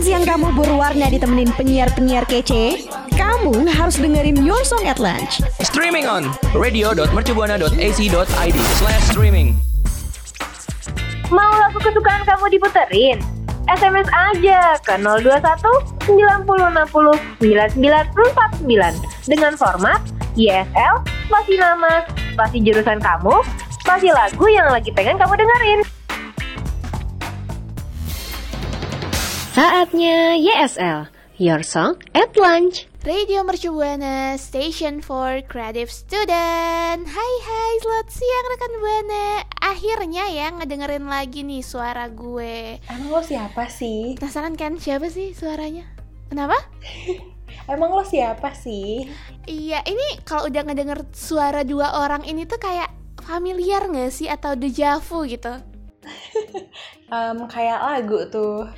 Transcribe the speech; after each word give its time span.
Makan 0.00 0.16
siang 0.16 0.24
kamu 0.24 0.56
berwarna 0.56 1.12
ditemenin 1.12 1.52
penyiar-penyiar 1.60 2.24
kece? 2.24 2.88
Kamu 3.20 3.68
harus 3.68 4.00
dengerin 4.00 4.40
Your 4.40 4.64
Song 4.64 4.88
at 4.88 4.96
Lunch. 4.96 5.44
Streaming 5.60 6.08
on 6.08 6.32
radio.mercubuana.ac.id 6.56 8.58
slash 8.80 9.04
streaming. 9.12 9.60
Mau 11.28 11.52
lagu 11.52 11.76
kesukaan 11.84 12.24
kamu 12.24 12.48
diputerin? 12.48 13.20
SMS 13.68 14.08
aja 14.08 14.80
ke 14.80 14.96
021 14.96 15.68
9060 16.08 17.44
9949 17.44 19.28
dengan 19.28 19.52
format 19.52 20.00
YSL, 20.32 21.04
spasi 21.28 21.60
nama, 21.60 22.08
spasi 22.32 22.64
jurusan 22.64 23.04
kamu, 23.04 23.36
spasi 23.84 24.08
lagu 24.08 24.48
yang 24.48 24.72
lagi 24.72 24.88
pengen 24.96 25.20
kamu 25.20 25.36
dengerin. 25.36 25.84
Saatnya 29.60 30.40
YSL, 30.40 31.12
Your 31.36 31.60
Song 31.60 32.00
at 32.16 32.32
Lunch. 32.40 32.88
Radio 33.04 33.44
Mercu 33.44 33.68
Buana, 33.68 34.40
Station 34.40 35.04
for 35.04 35.44
Creative 35.52 35.92
Student 35.92 37.04
Hai 37.04 37.32
hai, 37.44 37.72
selamat 37.84 38.08
siang 38.08 38.46
rekan 38.56 38.72
Buana 38.80 39.28
Akhirnya 39.60 40.24
ya 40.32 40.48
ngedengerin 40.56 41.04
lagi 41.04 41.44
nih 41.44 41.60
suara 41.60 42.08
gue 42.08 42.80
Emang 42.88 43.12
lo 43.12 43.20
siapa 43.20 43.68
sih? 43.68 44.16
Penasaran 44.16 44.56
kan 44.56 44.80
siapa 44.80 45.12
sih 45.12 45.36
suaranya? 45.36 45.84
Kenapa? 46.32 46.56
Emang 47.68 47.92
lo 47.92 48.04
siapa 48.08 48.56
sih? 48.56 49.12
Iya, 49.44 49.84
ini 49.84 50.24
kalau 50.24 50.48
udah 50.48 50.72
ngedenger 50.72 51.04
suara 51.12 51.68
dua 51.68 52.00
orang 52.00 52.24
ini 52.24 52.48
tuh 52.48 52.56
kayak 52.56 52.88
familiar 53.28 53.84
gak 53.92 54.08
sih? 54.08 54.24
Atau 54.24 54.56
deja 54.56 54.96
vu 55.04 55.28
gitu? 55.28 55.52
um, 57.14 57.44
kayak 57.46 57.80
lagu 57.80 58.18
tuh. 58.32 58.68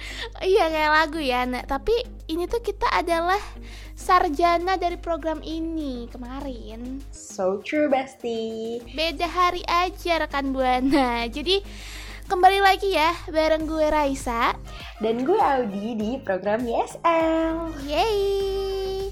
Iya 0.42 0.69
kayak 0.69 0.92
lagu 0.92 1.20
ya 1.23 1.47
nah, 1.47 1.62
Tapi 1.62 1.95
ini 2.29 2.48
tuh 2.51 2.62
kita 2.64 2.89
adalah 2.91 3.39
sarjana 3.95 4.75
dari 4.81 4.98
program 4.98 5.41
ini 5.45 6.11
kemarin. 6.11 6.98
So 7.14 7.62
true 7.62 7.87
bestie. 7.87 8.83
Beda 8.97 9.29
hari 9.29 9.62
aja 9.69 10.27
rekan 10.27 10.51
Buana. 10.51 11.29
Jadi 11.29 11.62
kembali 12.27 12.59
lagi 12.64 12.97
ya 12.97 13.14
bareng 13.31 13.69
gue 13.69 13.86
Raisa. 13.92 14.57
Dan 14.98 15.23
gue 15.23 15.39
Audi 15.39 15.95
di 15.95 16.11
program 16.19 16.67
YSL 16.67 17.86
Yeay. 17.86 19.11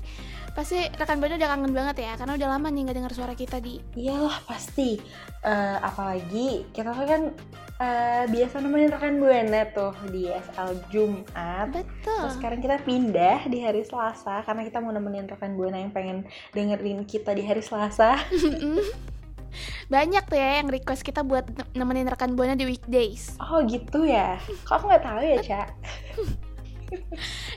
Pasti 0.51 0.83
rekan 0.99 1.23
Buana 1.23 1.39
udah 1.39 1.51
kangen 1.55 1.71
banget 1.71 2.03
ya 2.03 2.13
Karena 2.19 2.35
udah 2.35 2.49
lama 2.59 2.69
nih 2.75 2.91
gak 2.91 2.97
denger 2.99 3.13
suara 3.15 3.35
kita 3.39 3.63
di. 3.63 3.79
Iyalah 3.95 4.43
pasti. 4.51 4.99
Uh, 5.47 5.79
Apalagi 5.79 6.67
kita 6.75 6.91
tuh 6.91 7.07
kan 7.07 7.23
uh, 7.81 8.25
biasa 8.29 8.61
nemenin 8.61 8.93
rekan 8.93 9.17
Buana 9.19 9.63
tuh 9.73 9.97
di 10.13 10.29
YSL 10.29 10.71
Jumat. 10.93 11.73
Betul. 11.73 12.21
Terus 12.21 12.37
sekarang 12.37 12.61
kita 12.61 12.77
pindah 12.85 13.49
di 13.49 13.59
hari 13.65 13.83
Selasa 13.83 14.45
Karena 14.45 14.63
kita 14.63 14.79
mau 14.79 14.93
nemenin 14.93 15.27
rekan 15.27 15.57
Buana 15.57 15.81
yang 15.81 15.91
pengen 15.91 16.29
dengerin 16.53 17.09
kita 17.09 17.33
di 17.33 17.43
hari 17.43 17.65
Selasa. 17.65 18.21
Banyak 19.91 20.31
tuh 20.31 20.39
ya 20.39 20.63
yang 20.63 20.71
request 20.71 21.03
kita 21.03 21.27
buat 21.27 21.43
nemenin 21.75 22.07
rekan 22.07 22.39
Buana 22.39 22.55
di 22.55 22.69
weekdays. 22.69 23.35
Oh 23.43 23.65
gitu 23.67 24.07
ya? 24.07 24.39
Kok 24.69 24.75
aku 24.77 24.85
gak 24.93 25.03
tahu 25.03 25.21
ya 25.25 25.39
Cak? 25.43 25.69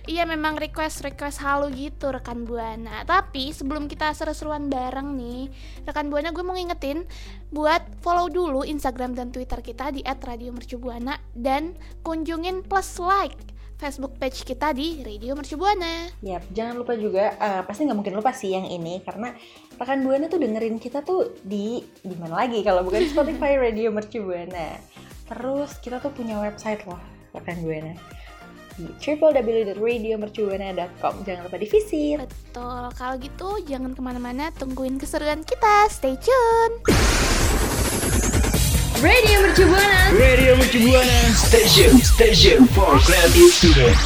Iya 0.03 0.27
memang 0.27 0.59
request-request 0.59 1.41
halu 1.41 1.71
gitu 1.73 2.11
rekan 2.11 2.43
Buana 2.43 3.07
Tapi 3.07 3.55
sebelum 3.55 3.87
kita 3.87 4.11
seru-seruan 4.11 4.67
bareng 4.67 5.15
nih 5.15 5.49
Rekan 5.87 6.11
Buana 6.11 6.35
gue 6.35 6.43
mau 6.43 6.53
ngingetin 6.53 7.07
Buat 7.49 8.03
follow 8.03 8.27
dulu 8.29 8.61
Instagram 8.67 9.15
dan 9.15 9.31
Twitter 9.31 9.63
kita 9.63 9.89
di 9.95 10.03
@radiomercubuana 10.03 11.17
Dan 11.33 11.77
kunjungin 12.05 12.65
plus 12.67 12.99
like 12.99 13.53
Facebook 13.73 14.15
page 14.15 14.47
kita 14.47 14.71
di 14.71 15.03
Radio 15.03 15.35
Mercubuana. 15.35 16.07
Yap, 16.23 16.47
jangan 16.55 16.79
lupa 16.79 16.95
juga, 16.95 17.35
uh, 17.35 17.67
pasti 17.67 17.83
nggak 17.83 17.97
mungkin 17.99 18.15
lupa 18.15 18.31
sih 18.31 18.55
yang 18.55 18.63
ini 18.63 19.03
karena 19.03 19.35
rekan 19.75 19.99
buana 20.07 20.31
tuh 20.31 20.39
dengerin 20.39 20.79
kita 20.79 21.03
tuh 21.03 21.35
di 21.43 21.83
di 21.99 22.15
mana 22.15 22.47
lagi 22.47 22.63
kalau 22.63 22.87
bukan 22.87 23.03
Spotify 23.11 23.59
Radio 23.59 23.91
Mercubuana. 23.91 24.79
Terus 25.27 25.83
kita 25.83 25.99
tuh 25.99 26.15
punya 26.15 26.39
website 26.39 26.87
loh 26.87 27.01
rekan 27.35 27.59
buana 27.59 28.22
di 28.73 28.89
www.radiomercubuana.com 28.89 31.13
jangan 31.21 31.45
lupa 31.45 31.61
divisit 31.61 32.17
betul 32.17 32.89
kalau 32.97 33.21
gitu 33.21 33.61
jangan 33.69 33.93
ke 33.93 34.01
mana-mana 34.01 34.49
tungguin 34.57 34.97
keseruan 34.97 35.45
kita. 35.45 35.85
Stay 35.93 36.17
tune. 36.17 36.81
Radio 39.03 39.43
Mercubuana 39.43 40.15
Radio 40.15 40.55
Mercubuana 40.55 41.35
Station 41.35 41.91
Station 41.99 42.63
for 42.71 42.95
Creative 43.03 43.51
Student 43.51 43.99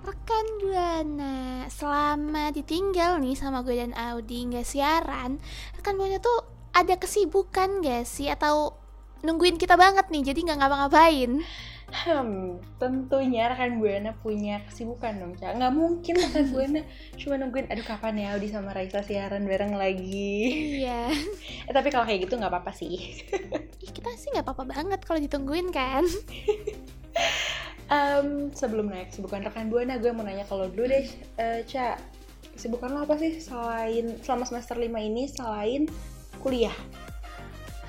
Rekan 0.00 0.46
Buana 0.64 1.68
Selama 1.68 2.48
ditinggal 2.56 3.20
nih 3.20 3.36
sama 3.36 3.60
gue 3.64 3.76
dan 3.76 3.92
Audi. 3.96 4.44
Nggak 4.48 4.64
siaran. 4.64 5.40
Rekan 5.76 5.96
Buana 6.00 6.16
tuh 6.24 6.40
ada 6.72 6.96
kesibukan 6.96 7.84
gak 7.84 8.08
sih? 8.08 8.32
Atau 8.32 8.80
nungguin 9.20 9.60
kita 9.60 9.76
banget 9.76 10.08
nih 10.08 10.32
jadi 10.32 10.40
nggak 10.48 10.64
ngapa-ngapain 10.64 11.44
Hmm, 11.90 12.62
tentunya 12.78 13.50
rekan 13.50 13.82
Buana 13.82 14.14
punya 14.22 14.62
kesibukan 14.70 15.18
dong, 15.18 15.34
Cak. 15.34 15.58
Nggak 15.58 15.74
mungkin 15.74 16.14
rekan 16.16 16.46
Buana 16.54 16.80
cuma 17.18 17.34
nungguin, 17.36 17.66
aduh 17.66 17.82
kapan 17.82 18.14
ya 18.14 18.26
Audi 18.38 18.48
sama 18.48 18.70
Raisa 18.70 19.02
siaran 19.02 19.42
bareng 19.44 19.74
lagi. 19.74 20.34
Iya 20.80 21.10
Eh, 21.68 21.74
tapi 21.74 21.90
kalau 21.90 22.06
kayak 22.06 22.30
gitu 22.30 22.38
nggak 22.38 22.50
apa-apa 22.50 22.72
sih. 22.72 23.26
Ih, 23.82 23.90
Kita 23.90 24.10
sih 24.14 24.30
nggak 24.30 24.46
apa-apa 24.46 24.64
banget 24.70 25.00
kalau 25.02 25.18
ditungguin 25.18 25.74
kan 25.74 26.06
Em, 27.90 28.54
sebelum 28.54 28.86
naik 28.86 29.10
kesibukan 29.10 29.42
rekan 29.50 29.66
Buana, 29.66 29.98
gue 29.98 30.14
mau 30.14 30.22
nanya 30.22 30.46
kalau 30.46 30.70
dulu 30.70 30.86
deh, 30.86 31.10
eh, 31.42 31.66
Cak. 31.66 31.98
Kesibukan 32.54 32.94
lo 32.94 33.02
apa 33.02 33.18
sih 33.18 33.42
selain 33.42 34.14
selama 34.22 34.46
semester 34.46 34.78
5 34.78 34.86
ini 34.94 35.26
selain 35.26 35.90
kuliah? 36.38 36.74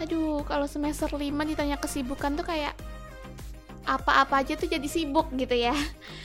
Aduh 0.01 0.41
kalau 0.49 0.65
semester 0.65 1.05
5 1.13 1.21
ditanya 1.45 1.77
kesibukan 1.77 2.33
tuh 2.33 2.45
kayak 2.49 2.73
apa-apa 3.85 4.45
aja 4.45 4.53
tuh 4.53 4.69
jadi 4.69 4.85
sibuk 4.85 5.33
gitu 5.33 5.57
ya 5.57 5.73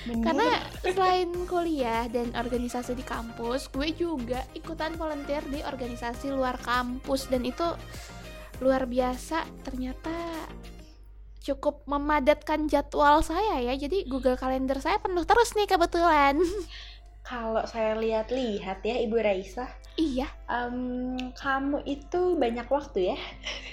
Bener. 0.07 0.23
Karena 0.23 0.49
selain 0.87 1.31
kuliah 1.51 2.07
dan 2.07 2.31
organisasi 2.39 2.95
di 2.95 3.03
kampus, 3.03 3.67
gue 3.75 3.91
juga 3.91 4.47
ikutan 4.55 4.95
volunteer 4.95 5.43
di 5.51 5.59
organisasi 5.67 6.31
luar 6.31 6.55
kampus 6.63 7.27
dan 7.27 7.43
itu 7.43 7.67
luar 8.63 8.87
biasa. 8.87 9.43
Ternyata 9.67 10.15
cukup 11.43 11.83
memadatkan 11.91 12.71
jadwal 12.71 13.23
saya 13.27 13.59
ya. 13.63 13.75
Jadi 13.75 14.07
Google 14.07 14.39
Calendar 14.39 14.79
saya 14.79 15.03
penuh 15.03 15.27
terus 15.27 15.55
nih 15.59 15.67
kebetulan. 15.67 16.39
kalau 17.27 17.67
saya 17.67 17.99
lihat-lihat 17.99 18.87
ya 18.87 19.03
Ibu 19.03 19.19
Raisa, 19.19 19.67
iya, 19.99 20.31
em, 20.47 21.19
kamu 21.35 21.83
itu 21.83 22.39
banyak 22.39 22.71
waktu 22.71 23.11
ya? 23.11 23.19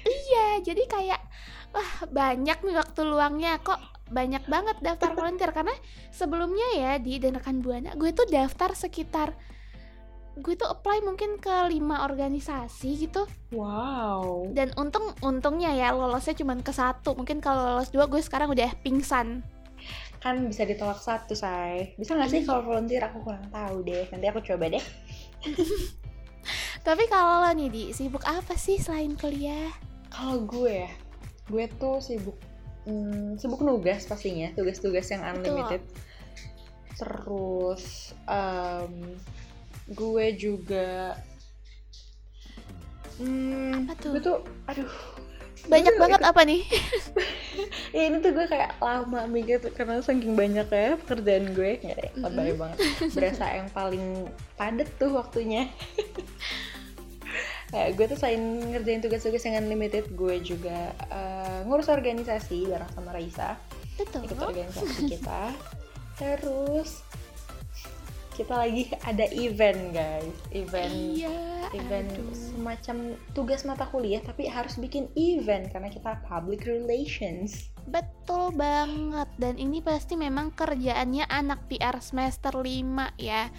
iya. 0.09 0.47
Jadi 0.65 0.89
kayak 0.89 1.22
wah 1.73 1.91
banyak 2.07 2.57
nih 2.61 2.75
waktu 2.77 3.01
luangnya. 3.03 3.59
Kok 3.59 4.09
banyak 4.13 4.45
banget 4.45 4.77
daftar 4.79 5.11
volunteer? 5.17 5.51
Karena 5.51 5.73
sebelumnya 6.13 6.67
ya 6.77 6.91
di 7.01 7.17
dan 7.17 7.35
rekan 7.35 7.59
buana 7.59 7.97
gue 7.97 8.13
tuh 8.13 8.29
daftar 8.29 8.77
sekitar 8.77 9.33
gue 10.33 10.57
tuh 10.57 10.65
apply 10.65 11.05
mungkin 11.05 11.37
ke 11.37 11.69
lima 11.69 12.09
organisasi 12.09 13.05
gitu. 13.05 13.29
Wow. 13.53 14.49
dan 14.57 14.73
untung 14.81 15.13
untungnya 15.21 15.77
ya 15.77 15.93
lolosnya 15.93 16.33
cuma 16.33 16.57
ke 16.57 16.73
satu. 16.73 17.13
Mungkin 17.13 17.37
kalau 17.37 17.77
lolos 17.77 17.93
dua 17.93 18.09
gue 18.09 18.17
sekarang 18.17 18.49
udah 18.49 18.73
pingsan. 18.81 19.45
Kan 20.17 20.41
bisa 20.49 20.65
ditolak 20.65 20.97
satu 20.97 21.37
say. 21.37 21.93
Bisa 21.99 22.17
nggak 22.17 22.31
sih 22.31 22.41
kalau 22.47 22.65
volunteer? 22.65 23.05
Aku 23.05 23.21
kurang 23.21 23.45
tahu 23.53 23.85
deh. 23.85 24.09
Nanti 24.09 24.25
aku 24.25 24.41
coba 24.41 24.73
deh. 24.73 24.83
Tapi 26.87 27.03
kalau 27.07 27.45
lo 27.45 27.51
nih 27.53 27.69
di 27.69 27.83
sibuk 27.93 28.25
apa 28.25 28.57
sih 28.57 28.81
selain 28.81 29.13
kuliah? 29.13 29.69
Kalau 30.09 30.43
gue 30.49 30.87
ya 30.87 30.91
gue 31.47 31.65
tuh 31.75 31.99
sibuk 31.99 32.37
hmm, 32.83 33.35
sibuk 33.35 33.59
nugas 33.59 34.05
pastinya 34.05 34.51
tugas-tugas 34.53 35.07
yang 35.09 35.23
unlimited. 35.23 35.81
Terus 36.93 38.13
em, 38.25 39.17
gue 39.91 40.25
juga 40.37 41.17
hmm, 43.19 43.89
Apa 43.89 43.93
tuh? 43.99 44.11
gue 44.13 44.21
tuh 44.21 44.37
aduh. 44.67 44.91
Banyak 45.63 45.95
banget 45.95 46.19
ikut- 46.19 46.29
apa 46.29 46.41
nih? 46.43 46.61
Ya 47.93 48.09
ini 48.09 48.25
tuh 48.25 48.33
gue 48.33 48.49
kayak 48.49 48.81
lama 48.81 49.29
mikir 49.29 49.61
tuh, 49.61 49.69
karena 49.69 50.01
saking 50.01 50.33
banyak 50.33 50.65
ya 50.65 50.97
pekerjaan 50.97 51.53
gue 51.53 51.77
nggak 51.77 51.97
deh 52.01 52.11
lebay 52.25 52.57
banget. 52.57 52.77
Berasa 53.13 53.45
yang 53.53 53.69
paling 53.69 54.25
padet 54.57 54.89
tuh 54.97 55.13
waktunya 55.13 55.69
ya 57.73 57.89
gue 57.89 58.05
tuh 58.05 58.17
selain 58.21 58.69
ngerjain 58.69 59.01
tugas-tugas 59.01 59.41
yang 59.49 59.65
unlimited 59.65 60.13
gue 60.13 60.37
juga 60.45 60.93
eh, 61.09 61.59
ngurus 61.65 61.89
organisasi 61.89 62.69
bareng 62.69 62.91
sama 62.93 63.09
Raisa. 63.09 63.57
Betul. 63.97 64.29
Ikut 64.29 64.37
organisasi 64.37 65.09
kita. 65.09 65.49
Terus 66.21 67.01
kita 68.33 68.53
lagi 68.61 68.89
ada 69.05 69.25
event 69.33 69.93
guys. 69.93 70.37
Event 70.53 70.93
iya 70.93 71.69
event 71.73 72.09
aduh. 72.13 72.33
semacam 72.33 72.97
tugas 73.33 73.61
mata 73.65 73.85
kuliah 73.89 74.21
tapi 74.21 74.45
harus 74.45 74.77
bikin 74.77 75.09
event 75.17 75.69
karena 75.73 75.89
kita 75.89 76.21
public 76.29 76.65
relations. 76.69 77.73
Betul 77.89 78.53
banget. 78.53 79.29
Dan 79.37 79.57
ini 79.57 79.81
pasti 79.81 80.13
memang 80.13 80.53
kerjaannya 80.53 81.25
anak 81.29 81.65
PR 81.69 81.97
semester 82.01 82.53
5 82.53 83.17
ya. 83.17 83.49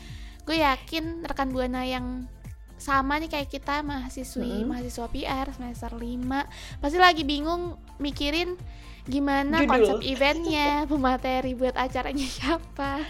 Gue 0.46 0.60
yakin 0.62 1.26
rekan 1.26 1.50
Buana 1.50 1.82
yang 1.82 2.30
sama 2.76 3.16
nih 3.22 3.30
kayak 3.30 3.48
kita 3.48 3.80
mahasiswi 3.80 4.62
Mm-mm. 4.64 4.68
mahasiswa 4.70 5.06
PR 5.08 5.46
semester 5.54 5.92
5 5.94 6.82
pasti 6.82 6.98
lagi 6.98 7.22
bingung 7.22 7.78
mikirin 8.02 8.58
gimana 9.04 9.62
Judul. 9.62 9.70
konsep 9.70 9.96
eventnya, 10.16 10.88
pemateri 10.88 11.52
buat 11.52 11.76
acaranya 11.76 12.24
siapa. 12.24 13.04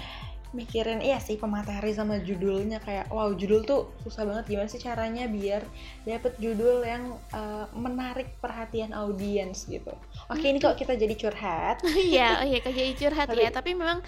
mikirin 0.54 1.02
iya 1.02 1.18
sih 1.18 1.34
pemateri 1.34 1.90
sama 1.90 2.22
judulnya 2.22 2.78
kayak 2.78 3.10
wow 3.10 3.34
judul 3.34 3.66
tuh 3.66 3.90
susah 4.06 4.22
banget 4.22 4.54
gimana 4.54 4.70
sih 4.70 4.78
caranya 4.78 5.26
biar 5.26 5.66
dapet 6.06 6.38
judul 6.38 6.78
yang 6.86 7.18
uh, 7.34 7.66
menarik 7.74 8.38
perhatian 8.38 8.94
audiens 8.94 9.66
gitu 9.66 9.90
oke 10.30 10.44
ini 10.44 10.58
kok 10.60 10.76
kita 10.78 10.96
jadi 10.96 11.14
curhat 11.16 11.82
Iya, 12.10 12.42
oh 12.42 12.46
iya 12.46 12.58
kayak 12.62 12.76
jadi 12.76 12.92
curhat 12.96 13.28
ya. 13.34 13.50
Tapi 13.50 13.76
memang 13.76 14.00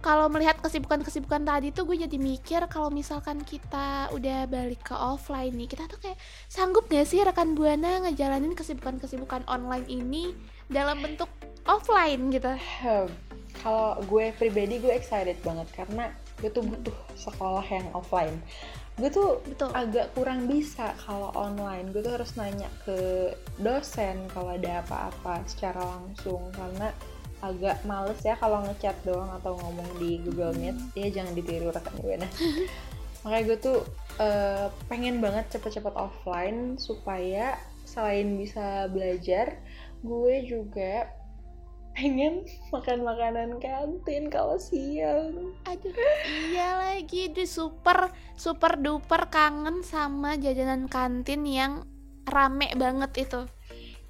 kalau 0.00 0.26
melihat 0.32 0.58
kesibukan-kesibukan 0.64 1.44
tadi 1.44 1.70
tuh 1.70 1.84
gue 1.84 2.02
jadi 2.02 2.16
mikir 2.16 2.64
kalau 2.72 2.88
misalkan 2.88 3.44
kita 3.44 4.08
udah 4.16 4.48
balik 4.48 4.80
ke 4.80 4.96
offline 4.96 5.52
nih, 5.54 5.68
kita 5.68 5.84
tuh 5.86 6.00
kayak 6.00 6.16
sanggup 6.48 6.88
gak 6.88 7.04
sih 7.04 7.20
rekan 7.20 7.52
buana 7.52 8.02
ngejalanin 8.08 8.56
kesibukan-kesibukan 8.56 9.44
online 9.46 9.84
ini 9.86 10.32
dalam 10.72 11.04
bentuk 11.04 11.28
offline 11.68 12.32
gitu? 12.32 12.50
Kalau 13.60 14.00
gue 14.08 14.32
pribadi 14.40 14.80
gue 14.80 14.92
excited 14.94 15.36
banget 15.44 15.68
karena 15.76 16.08
gue 16.40 16.48
tuh 16.48 16.64
butuh 16.64 16.96
sekolah 17.20 17.64
yang 17.68 17.84
offline 17.92 18.40
gue 19.00 19.10
tuh 19.10 19.40
Betul. 19.48 19.72
agak 19.72 20.12
kurang 20.12 20.44
bisa 20.44 20.92
kalau 21.00 21.32
online. 21.32 21.88
Gue 21.90 22.04
tuh 22.04 22.20
harus 22.20 22.36
nanya 22.36 22.68
ke 22.84 23.32
dosen 23.56 24.28
kalau 24.30 24.52
ada 24.54 24.84
apa-apa 24.84 25.40
secara 25.48 25.80
langsung. 25.80 26.52
Karena 26.52 26.92
agak 27.40 27.80
males 27.88 28.20
ya 28.20 28.36
kalau 28.36 28.60
ngechat 28.68 28.94
doang 29.02 29.32
atau 29.40 29.56
ngomong 29.56 29.88
di 29.96 30.20
Google 30.20 30.52
Meet. 30.54 30.76
Ya 30.92 31.08
jangan 31.08 31.32
ditiru 31.32 31.72
rekan 31.72 31.96
gue 31.98 32.16
nah 32.20 32.32
makanya 33.20 33.44
gue 33.52 33.58
tuh 33.60 33.78
eh, 34.16 34.66
pengen 34.88 35.20
banget 35.20 35.52
cepet-cepet 35.52 35.92
offline 35.92 36.80
supaya 36.80 37.60
selain 37.84 38.38
bisa 38.40 38.88
belajar 38.88 39.60
gue 40.00 40.34
juga 40.48 41.10
pengen 42.00 42.48
makan 42.72 43.04
makanan 43.04 43.60
kantin 43.60 44.32
kalau 44.32 44.56
siang. 44.56 45.52
Aduh, 45.68 45.92
iya 46.48 46.80
lagi. 46.80 47.28
Di 47.28 47.44
super 47.44 48.08
super 48.40 48.80
duper 48.80 49.28
kangen 49.28 49.84
sama 49.84 50.40
jajanan 50.40 50.88
kantin 50.88 51.44
yang 51.44 51.84
rame 52.24 52.72
banget 52.72 53.28
itu. 53.28 53.44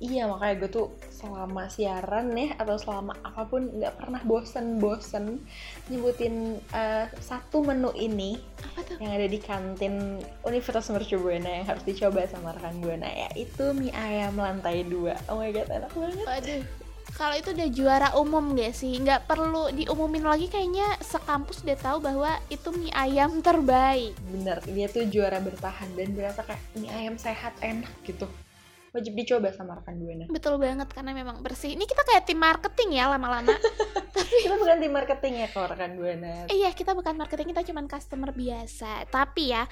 Iya 0.00 0.32
makanya 0.32 0.64
gue 0.64 0.70
tuh 0.72 0.88
selama 1.12 1.68
siaran 1.68 2.32
ya 2.32 2.56
atau 2.56 2.80
selama 2.80 3.12
apa 3.20 3.44
pun 3.44 3.68
nggak 3.68 4.00
pernah 4.00 4.24
bosen-bosen 4.24 5.44
nyebutin 5.92 6.56
eh, 6.72 7.04
satu 7.20 7.60
menu 7.60 7.92
ini 7.92 8.40
Apa 8.64 8.80
tuh? 8.80 8.96
yang 8.96 9.12
ada 9.12 9.28
di 9.28 9.36
kantin 9.36 10.16
Universitas 10.48 10.88
Mercu 10.88 11.20
Buana 11.20 11.52
yang 11.52 11.68
harus 11.68 11.84
dicoba 11.84 12.24
sama 12.24 12.56
rekan 12.56 12.80
Buana 12.80 13.12
ya 13.12 13.28
itu 13.36 13.76
mie 13.76 13.92
ayam 13.92 14.40
lantai 14.40 14.88
dua. 14.88 15.20
Oh 15.28 15.36
my 15.36 15.52
god 15.52 15.68
enak 15.68 15.92
banget. 15.92 16.24
Aduh, 16.24 16.62
kalau 17.14 17.36
itu 17.36 17.52
udah 17.52 17.68
juara 17.68 18.08
umum 18.16 18.56
gak 18.56 18.72
sih? 18.72 18.96
Nggak 18.96 19.28
perlu 19.28 19.68
diumumin 19.72 20.24
lagi 20.24 20.48
kayaknya 20.48 20.86
sekampus 21.04 21.62
udah 21.64 21.78
tahu 21.78 21.98
bahwa 22.00 22.32
itu 22.48 22.68
mie 22.72 22.92
ayam 22.96 23.44
terbaik. 23.44 24.16
bener 24.30 24.58
dia 24.68 24.86
tuh 24.88 25.04
juara 25.08 25.42
bertahan 25.42 25.88
dan 25.98 26.16
berasa 26.16 26.40
kayak 26.46 26.62
mie 26.76 26.90
ayam 26.90 27.16
sehat 27.20 27.52
enak 27.60 27.90
gitu 28.06 28.24
wajib 28.90 29.14
dicoba 29.14 29.54
sama 29.54 29.78
rekan 29.78 29.98
Buana 30.02 30.26
Betul 30.26 30.58
banget 30.58 30.90
karena 30.90 31.14
memang 31.14 31.42
bersih. 31.46 31.78
Ini 31.78 31.84
kita 31.86 32.02
kayak 32.02 32.26
tim 32.26 32.38
marketing 32.42 32.98
ya 32.98 33.06
lama-lama. 33.06 33.54
kita 34.44 34.54
bukan 34.58 34.76
tim 34.82 34.92
marketing 34.92 35.34
ya 35.42 35.48
kalau 35.50 35.66
rekan 35.70 35.94
Buana 35.94 36.50
iya, 36.50 36.70
kita 36.74 36.92
bukan 36.94 37.14
marketing, 37.14 37.54
kita 37.54 37.62
cuman 37.70 37.86
customer 37.86 38.30
biasa. 38.34 39.06
Tapi 39.06 39.54
ya, 39.54 39.70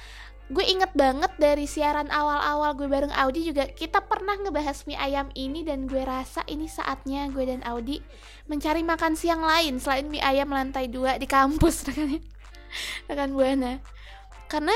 gue 0.49 0.65
inget 0.65 0.89
banget 0.97 1.29
dari 1.37 1.69
siaran 1.69 2.09
awal-awal 2.09 2.73
gue 2.73 2.89
bareng 2.89 3.13
Audi 3.13 3.45
juga 3.45 3.69
kita 3.69 4.01
pernah 4.09 4.33
ngebahas 4.41 4.89
mie 4.89 4.97
ayam 4.97 5.29
ini 5.37 5.61
dan 5.61 5.85
gue 5.85 6.01
rasa 6.01 6.41
ini 6.49 6.65
saatnya 6.65 7.29
gue 7.29 7.45
dan 7.45 7.61
Audi 7.69 8.01
mencari 8.49 8.81
makan 8.81 9.13
siang 9.13 9.45
lain 9.45 9.77
selain 9.77 10.09
mie 10.09 10.25
ayam 10.25 10.49
lantai 10.49 10.89
dua 10.89 11.21
di 11.21 11.29
kampus 11.29 11.85
rekan 11.93 12.17
rekan 13.13 13.37
buana 13.37 13.77
karena 14.49 14.73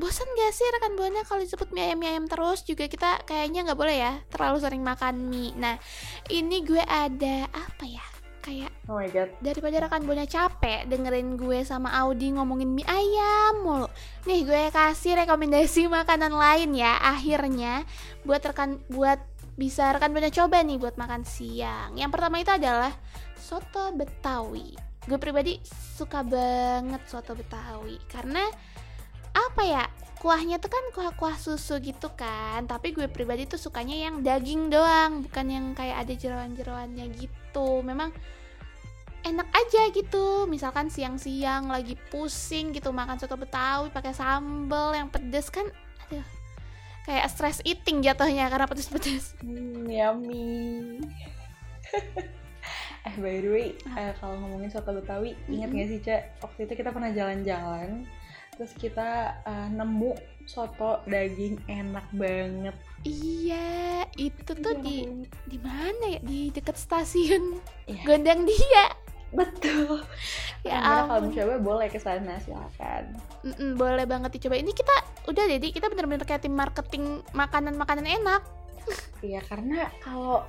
bosan 0.00 0.24
gak 0.24 0.52
sih 0.56 0.64
rekan 0.72 0.96
buana 0.96 1.20
kalau 1.28 1.44
disebut 1.44 1.68
mie 1.76 1.92
ayam 1.92 1.98
mie 2.00 2.08
ayam 2.16 2.24
terus? 2.24 2.64
Juga 2.64 2.88
kita 2.88 3.20
kayaknya 3.28 3.68
nggak 3.68 3.78
boleh 3.78 3.96
ya 3.96 4.12
terlalu 4.32 4.56
sering 4.60 4.82
makan 4.84 5.28
mie. 5.28 5.52
Nah 5.56 5.76
ini 6.32 6.64
gue 6.64 6.80
ada 6.80 7.48
apa 7.52 7.84
ya? 7.84 8.04
Kayak 8.42 8.74
oh 8.90 8.98
my 8.98 9.06
god. 9.06 9.30
daripada 9.38 9.86
rekan 9.86 10.02
buana 10.02 10.26
capek 10.26 10.90
dengerin 10.90 11.38
gue 11.38 11.62
sama 11.62 11.94
Audi 12.02 12.34
ngomongin 12.34 12.74
mie 12.74 12.88
ayam 12.88 13.62
mulu. 13.62 13.88
Nih 14.26 14.42
gue 14.42 14.62
kasih 14.72 15.14
rekomendasi 15.22 15.86
makanan 16.02 16.32
lain 16.32 16.74
ya 16.74 16.98
akhirnya. 16.98 17.86
Buat 18.24 18.50
rekan 18.50 18.82
buat 18.90 19.20
bisa 19.54 19.92
rekan 19.92 20.10
buana 20.16 20.32
coba 20.32 20.64
nih 20.64 20.80
buat 20.80 20.96
makan 20.96 21.22
siang. 21.28 21.94
Yang 22.00 22.10
pertama 22.16 22.40
itu 22.40 22.50
adalah 22.50 22.90
soto 23.36 23.92
betawi. 23.92 24.74
Gue 25.06 25.18
pribadi 25.18 25.58
suka 25.68 26.24
banget 26.24 27.02
soto 27.06 27.36
betawi 27.36 28.00
karena 28.08 28.42
apa 29.32 29.62
ya 29.64 29.84
kuahnya 30.22 30.62
tuh 30.62 30.70
kan 30.70 30.84
kuah-kuah 30.94 31.34
susu 31.34 31.82
gitu 31.82 32.12
kan 32.14 32.62
tapi 32.70 32.94
gue 32.94 33.10
pribadi 33.10 33.42
tuh 33.48 33.58
sukanya 33.58 33.96
yang 34.06 34.22
daging 34.22 34.70
doang 34.70 35.26
bukan 35.26 35.46
yang 35.50 35.66
kayak 35.74 36.06
ada 36.06 36.14
jeroan-jeroannya 36.14 37.10
gitu 37.18 37.82
memang 37.82 38.14
enak 39.22 39.48
aja 39.50 39.82
gitu 39.90 40.46
misalkan 40.46 40.90
siang-siang 40.90 41.66
lagi 41.66 41.98
pusing 42.10 42.70
gitu 42.70 42.94
makan 42.94 43.18
soto 43.18 43.34
betawi 43.34 43.90
pakai 43.90 44.14
sambal 44.14 44.94
yang 44.94 45.10
pedes 45.10 45.50
kan 45.50 45.66
aduh 46.06 46.26
kayak 47.02 47.26
stress 47.26 47.58
eating 47.66 47.98
jatuhnya 47.98 48.46
karena 48.46 48.70
pedes-pedes 48.70 49.34
Hmm, 49.42 49.90
yummy. 49.90 51.02
eh 53.08 53.14
by 53.18 53.42
the 53.42 53.50
way, 53.50 53.68
eh, 53.98 54.14
kalau 54.22 54.38
ngomongin 54.38 54.70
soto 54.70 54.94
Betawi, 54.94 55.34
ingat 55.50 55.74
gak 55.74 55.88
sih 55.90 55.98
Cak? 55.98 56.22
Waktu 56.38 56.70
itu 56.70 56.72
kita 56.78 56.94
pernah 56.94 57.10
jalan-jalan, 57.10 58.06
terus 58.52 58.72
kita 58.76 59.10
eh, 59.42 59.68
nemu 59.70 60.12
soto 60.44 61.00
daging 61.04 61.56
enak 61.66 62.04
banget. 62.12 62.76
iya 63.02 64.02
itu 64.14 64.52
tuh 64.52 64.74
Enak 64.74 64.84
di 64.84 64.98
di 65.46 65.58
mana 65.58 66.04
ya 66.08 66.20
di 66.20 66.40
dekat 66.50 66.76
stasiun 66.76 67.58
Iya. 67.86 68.02
gondang 68.04 68.44
dia 68.44 68.86
Betul. 69.32 70.04
ya 70.60 70.76
Gimana 70.76 71.02
kalau 71.08 71.20
mencoba 71.24 71.54
boleh 71.56 71.88
ke 71.88 71.96
sana 71.96 72.36
silakan. 72.38 73.16
Mm-mm, 73.42 73.80
boleh 73.80 74.04
banget 74.04 74.36
dicoba 74.36 74.54
ini 74.54 74.70
kita 74.70 74.92
udah 75.24 75.44
jadi 75.48 75.66
kita 75.72 75.86
bener-bener 75.88 76.22
kayak 76.22 76.44
tim 76.44 76.52
marketing 76.52 77.04
makanan-makanan 77.32 78.04
enak 78.04 78.42
Iya 79.22 79.40
karena 79.42 79.88
kalau 80.02 80.42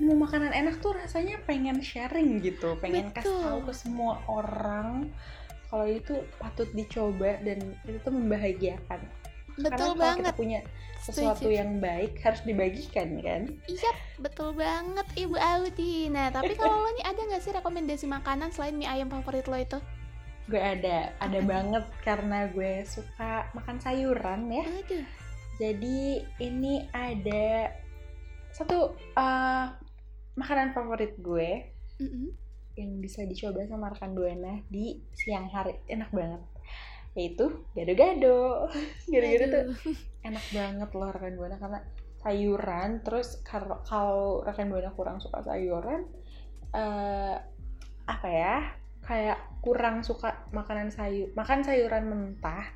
mau 0.00 0.16
makanan 0.16 0.54
enak 0.54 0.80
tuh 0.80 0.96
rasanya 0.96 1.36
pengen 1.44 1.82
sharing 1.84 2.40
gitu, 2.40 2.78
pengen 2.80 3.12
kasih 3.12 3.28
Betul. 3.28 3.42
tahu 3.44 3.60
ke 3.68 3.72
semua 3.76 4.12
orang 4.24 5.10
kalau 5.70 5.86
itu 5.86 6.18
patut 6.42 6.68
dicoba 6.74 7.38
dan 7.46 7.62
itu 7.86 7.98
tuh 8.02 8.12
membahagiakan. 8.12 9.00
betul 9.60 9.70
Karena 9.70 9.78
kalau 9.78 9.94
banget 9.94 10.24
kita 10.24 10.32
punya 10.40 10.60
sesuatu 11.00 11.48
Setuju. 11.48 11.56
yang 11.56 11.70
baik 11.80 12.12
harus 12.20 12.40
dibagikan 12.44 13.08
kan 13.20 13.42
Iya, 13.68 13.92
betul 14.20 14.52
banget 14.56 15.06
Ibu 15.16 15.36
Audi. 15.36 16.08
Nah, 16.12 16.28
tapi 16.32 16.56
kalau 16.56 16.84
lo 16.84 16.90
nih 16.96 17.04
ada 17.04 17.20
nggak 17.20 17.42
sih 17.44 17.52
rekomendasi 17.52 18.04
makanan 18.08 18.52
selain 18.52 18.76
mie 18.76 18.88
ayam 18.88 19.08
favorit 19.12 19.44
lo 19.48 19.56
itu? 19.56 19.80
gue 20.50 20.58
ada 20.58 21.14
ada 21.22 21.38
Apa 21.38 21.46
banget 21.46 21.84
karena 22.02 22.50
gue 22.50 22.82
suka 22.82 23.46
makan 23.54 23.78
sayuran 23.78 24.50
ya 24.50 24.66
Aduh, 24.66 25.06
jadi 25.62 26.26
ini 26.42 26.90
ada 26.90 27.70
satu 28.50 28.98
eh, 28.98 29.66
makanan 30.34 30.74
favorit 30.74 31.14
gue 31.22 31.70
mm-mm. 32.02 32.34
Yang 32.78 33.02
bisa 33.02 33.26
dicoba 33.26 33.66
sama 33.66 33.90
rekan 33.90 34.14
buana 34.14 34.62
di 34.70 34.98
siang 35.14 35.50
hari. 35.50 35.78
Enak 35.90 36.10
banget. 36.14 36.42
Yaitu 37.18 37.66
gado-gado. 37.74 38.70
Gado-gado 39.12 39.46
tuh 39.50 39.64
enak 40.28 40.44
banget 40.52 40.90
loh 40.94 41.10
rekan 41.10 41.34
buana 41.34 41.56
karena 41.56 41.80
sayuran 42.20 43.00
terus 43.00 43.40
kalau 43.40 43.80
kalau 43.82 44.44
rekan 44.44 44.68
buana 44.68 44.92
kurang 44.92 45.16
suka 45.24 45.40
sayuran 45.40 46.04
eh 46.76 47.36
apa 48.04 48.28
ya 48.28 48.56
kayak 49.00 49.40
kurang 49.64 50.04
suka 50.04 50.44
makanan 50.52 50.92
sayur 50.92 51.32
makan 51.32 51.64
sayuran 51.64 52.04
mentah 52.12 52.68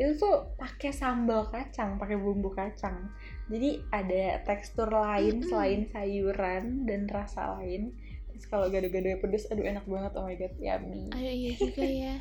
itu 0.00 0.16
tuh 0.16 0.56
pakai 0.56 0.96
sambal 0.96 1.52
kacang 1.52 2.00
pakai 2.00 2.16
bumbu 2.16 2.48
kacang. 2.56 3.12
Jadi 3.52 3.84
ada 3.92 4.40
tekstur 4.48 4.88
lain 4.88 5.44
selain 5.44 5.84
sayuran 5.92 6.88
dan 6.88 7.04
rasa 7.10 7.60
lain 7.60 7.92
terus 8.40 8.48
kalau 8.48 8.72
gado-gado 8.72 9.20
pedes 9.20 9.44
aduh 9.52 9.60
enak 9.60 9.84
banget 9.84 10.12
oh 10.16 10.24
my 10.24 10.32
god 10.32 10.54
yummy 10.56 11.12
Aduh 11.12 11.28
iya 11.28 11.52
juga 11.60 11.84
ya. 11.84 12.16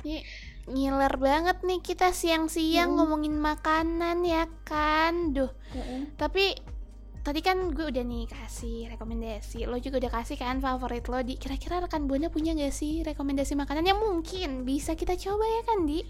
Nih 0.00 0.24
ngiler 0.64 1.14
banget 1.20 1.60
nih 1.60 1.84
kita 1.84 2.08
siang-siang 2.08 2.92
Mm. 2.92 2.96
ngomongin 2.96 3.36
makanan 3.36 4.24
ya 4.24 4.48
kan. 4.64 5.36
Duh, 5.36 5.52
tapi 6.16 6.56
tadi 7.20 7.40
kan 7.40 7.72
gue 7.72 7.88
udah 7.88 8.04
nih 8.04 8.24
kasih 8.28 8.88
rekomendasi. 8.92 9.64
Lo 9.64 9.76
juga 9.76 10.00
udah 10.00 10.12
kasih 10.12 10.36
kan 10.36 10.60
favorit 10.60 11.04
lo 11.08 11.20
di 11.20 11.36
kira-kira 11.36 11.80
rekan 11.80 12.04
Buana 12.04 12.28
punya 12.28 12.52
gak 12.52 12.72
sih 12.72 13.00
rekomendasi 13.00 13.56
makanan 13.56 13.84
yang 13.84 14.00
mungkin 14.00 14.64
bisa 14.64 14.92
kita 14.92 15.16
coba 15.16 15.44
ya 15.44 15.62
kan, 15.68 15.84
Di? 15.84 16.00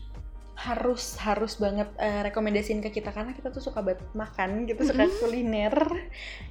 Harus 0.54 1.18
harus 1.18 1.58
banget 1.58 1.90
eh, 1.98 2.22
rekomendasiin 2.24 2.80
ke 2.80 2.94
kita. 2.94 3.10
Karena 3.10 3.34
kita 3.34 3.50
tuh 3.50 3.60
suka 3.60 3.82
banget 3.82 4.02
makan 4.14 4.64
gitu 4.70 4.86
suka 4.86 5.04
kuliner. 5.20 5.74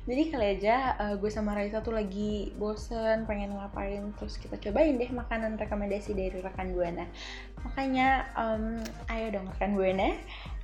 Jadi 0.03 0.21
kali 0.29 0.45
aja 0.59 0.75
eh, 0.99 1.15
gue 1.15 1.31
sama 1.31 1.55
Raisa 1.55 1.79
tuh 1.79 1.95
lagi 1.95 2.51
bosen 2.59 3.23
pengen 3.23 3.55
ngapain 3.55 4.03
terus 4.19 4.35
kita 4.37 4.59
cobain 4.59 4.99
deh 4.99 5.09
makanan 5.09 5.55
rekomendasi 5.55 6.11
dari 6.13 6.39
rekan 6.43 6.75
Buana. 6.75 7.07
Makanya 7.63 8.27
em, 8.35 8.83
ayo 9.07 9.27
dong 9.39 9.47
rekan 9.49 9.73
Buana. 9.75 10.11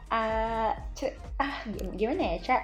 Eh, 0.10 0.72
ce- 0.98 1.14
ah 1.38 1.62
gim- 1.70 1.94
gimana 1.94 2.34
ya 2.34 2.38
cak 2.42 2.64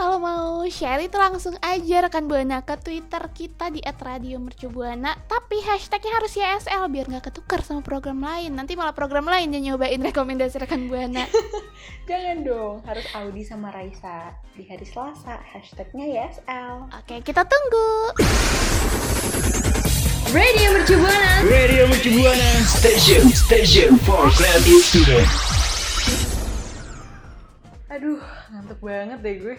Kalau 0.00 0.16
mau 0.16 0.64
share 0.64 1.04
itu 1.04 1.20
langsung 1.20 1.60
aja 1.60 2.08
rekan 2.08 2.24
Buana 2.24 2.64
ke 2.64 2.72
Twitter 2.80 3.20
kita 3.36 3.68
di 3.68 3.84
@radiomercubuana, 3.84 5.12
tapi 5.28 5.60
hashtagnya 5.60 6.16
harus 6.16 6.32
YSL 6.40 6.88
biar 6.88 7.04
nggak 7.04 7.28
ketukar 7.28 7.60
sama 7.60 7.84
program 7.84 8.24
lain. 8.24 8.56
Nanti 8.56 8.80
malah 8.80 8.96
program 8.96 9.28
lain 9.28 9.52
yang 9.52 9.76
nyobain 9.76 10.00
rekomendasi 10.00 10.56
rekan 10.56 10.88
Buana. 10.88 11.28
jangan 12.08 12.40
dong 12.40 12.80
harus 12.88 13.04
Audi 13.12 13.44
sama 13.44 13.68
Raisa 13.76 14.32
di 14.56 14.64
hari 14.64 14.88
Selasa 14.88 15.36
hashtagnya 15.36 16.08
YSL 16.08 16.88
Oke, 16.96 17.20
kita 17.20 17.44
tunggu. 17.44 18.16
Radio 20.32 20.80
Mercu 20.80 20.96
Buana. 20.96 21.44
Radio 21.44 21.84
Mercu 21.92 22.08
Buana 22.16 22.50
Station 22.64 23.28
Station 23.36 24.00
for 24.00 24.32
creative 24.32 24.80
student 24.80 25.28
aduh 27.90 28.22
ngantuk 28.54 28.78
banget 28.86 29.18
deh 29.18 29.34
gue 29.42 29.56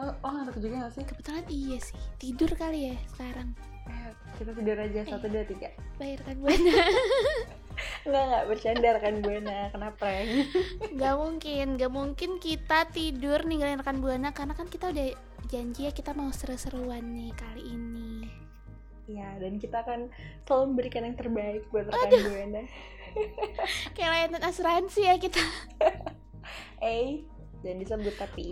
oh, 0.00 0.12
oh 0.24 0.30
ngantuk 0.32 0.56
juga 0.58 0.88
gak 0.88 0.92
sih? 0.96 1.04
Kebetulan 1.04 1.44
iya 1.52 1.78
sih, 1.78 2.00
tidur 2.16 2.50
kali 2.56 2.92
ya 2.92 2.96
sekarang. 3.12 3.52
Eh, 3.90 4.12
kita 4.40 4.50
tidur 4.56 4.76
aja. 4.80 5.00
Satu 5.06 5.26
dua 5.28 5.44
tiga. 5.44 5.68
Baik 6.00 6.24
rekan 6.24 6.36
Buana. 6.40 6.74
Enggak, 8.04 8.22
enggak 8.28 8.44
bercanda 8.48 8.88
rekan 8.96 9.16
Buana, 9.24 9.58
kena 9.72 9.90
prank. 9.96 10.28
Gak 11.00 11.14
mungkin, 11.16 11.66
gak 11.80 11.92
mungkin 11.92 12.30
kita 12.36 12.88
tidur 12.92 13.40
ninggalin 13.44 13.80
rekan 13.80 14.04
Buana 14.04 14.36
karena 14.36 14.52
kan 14.52 14.68
kita 14.68 14.92
udah 14.92 15.08
janji 15.48 15.88
ya 15.88 15.92
kita 15.92 16.12
mau 16.12 16.28
seru-seruan 16.28 17.04
nih 17.12 17.32
kali 17.36 17.62
ini. 17.72 18.28
Ya, 19.10 19.32
dan 19.42 19.58
kita 19.58 19.82
akan 19.82 20.12
selalu 20.46 20.64
memberikan 20.76 21.02
yang 21.08 21.16
terbaik 21.16 21.64
buat 21.72 21.88
rekan 21.88 22.20
Buana. 22.28 22.62
Kayak 23.96 24.10
layanan 24.12 24.42
asuransi 24.44 25.00
ya 25.08 25.16
kita. 25.16 25.40
Eh, 26.80 27.20
jangan 27.60 27.78
disebut 27.84 28.14
tapi 28.16 28.44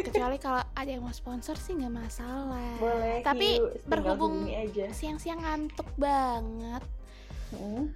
kecuali 0.00 0.36
kalau 0.40 0.64
ada 0.72 0.88
yang 0.88 1.04
mau 1.04 1.12
sponsor 1.12 1.60
sih 1.60 1.76
nggak 1.76 1.92
masalah. 1.92 2.76
Boleh, 2.80 3.20
Tapi 3.20 3.60
yuk, 3.60 3.84
berhubung 3.84 4.48
siang-siang 4.96 5.44
ngantuk 5.44 5.88
banget, 6.00 6.84
Hmm, 7.50 7.90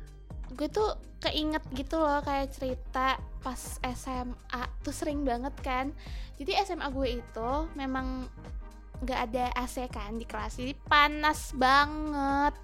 gue 0.58 0.66
tuh 0.66 0.98
keinget 1.22 1.62
gitu 1.78 2.02
loh 2.02 2.20
kayak 2.26 2.50
cerita 2.50 3.16
pas 3.38 3.78
SMA 3.80 4.62
tuh 4.82 4.90
sering 4.90 5.22
banget 5.22 5.54
kan. 5.62 5.94
Jadi 6.34 6.58
SMA 6.66 6.90
gue 6.90 7.22
itu 7.22 7.50
memang 7.78 8.26
nggak 9.04 9.20
ada 9.30 9.44
AC 9.54 9.86
kan 9.90 10.18
di 10.18 10.26
kelas, 10.26 10.58
jadi 10.58 10.74
panas 10.90 11.54
banget. 11.54 12.54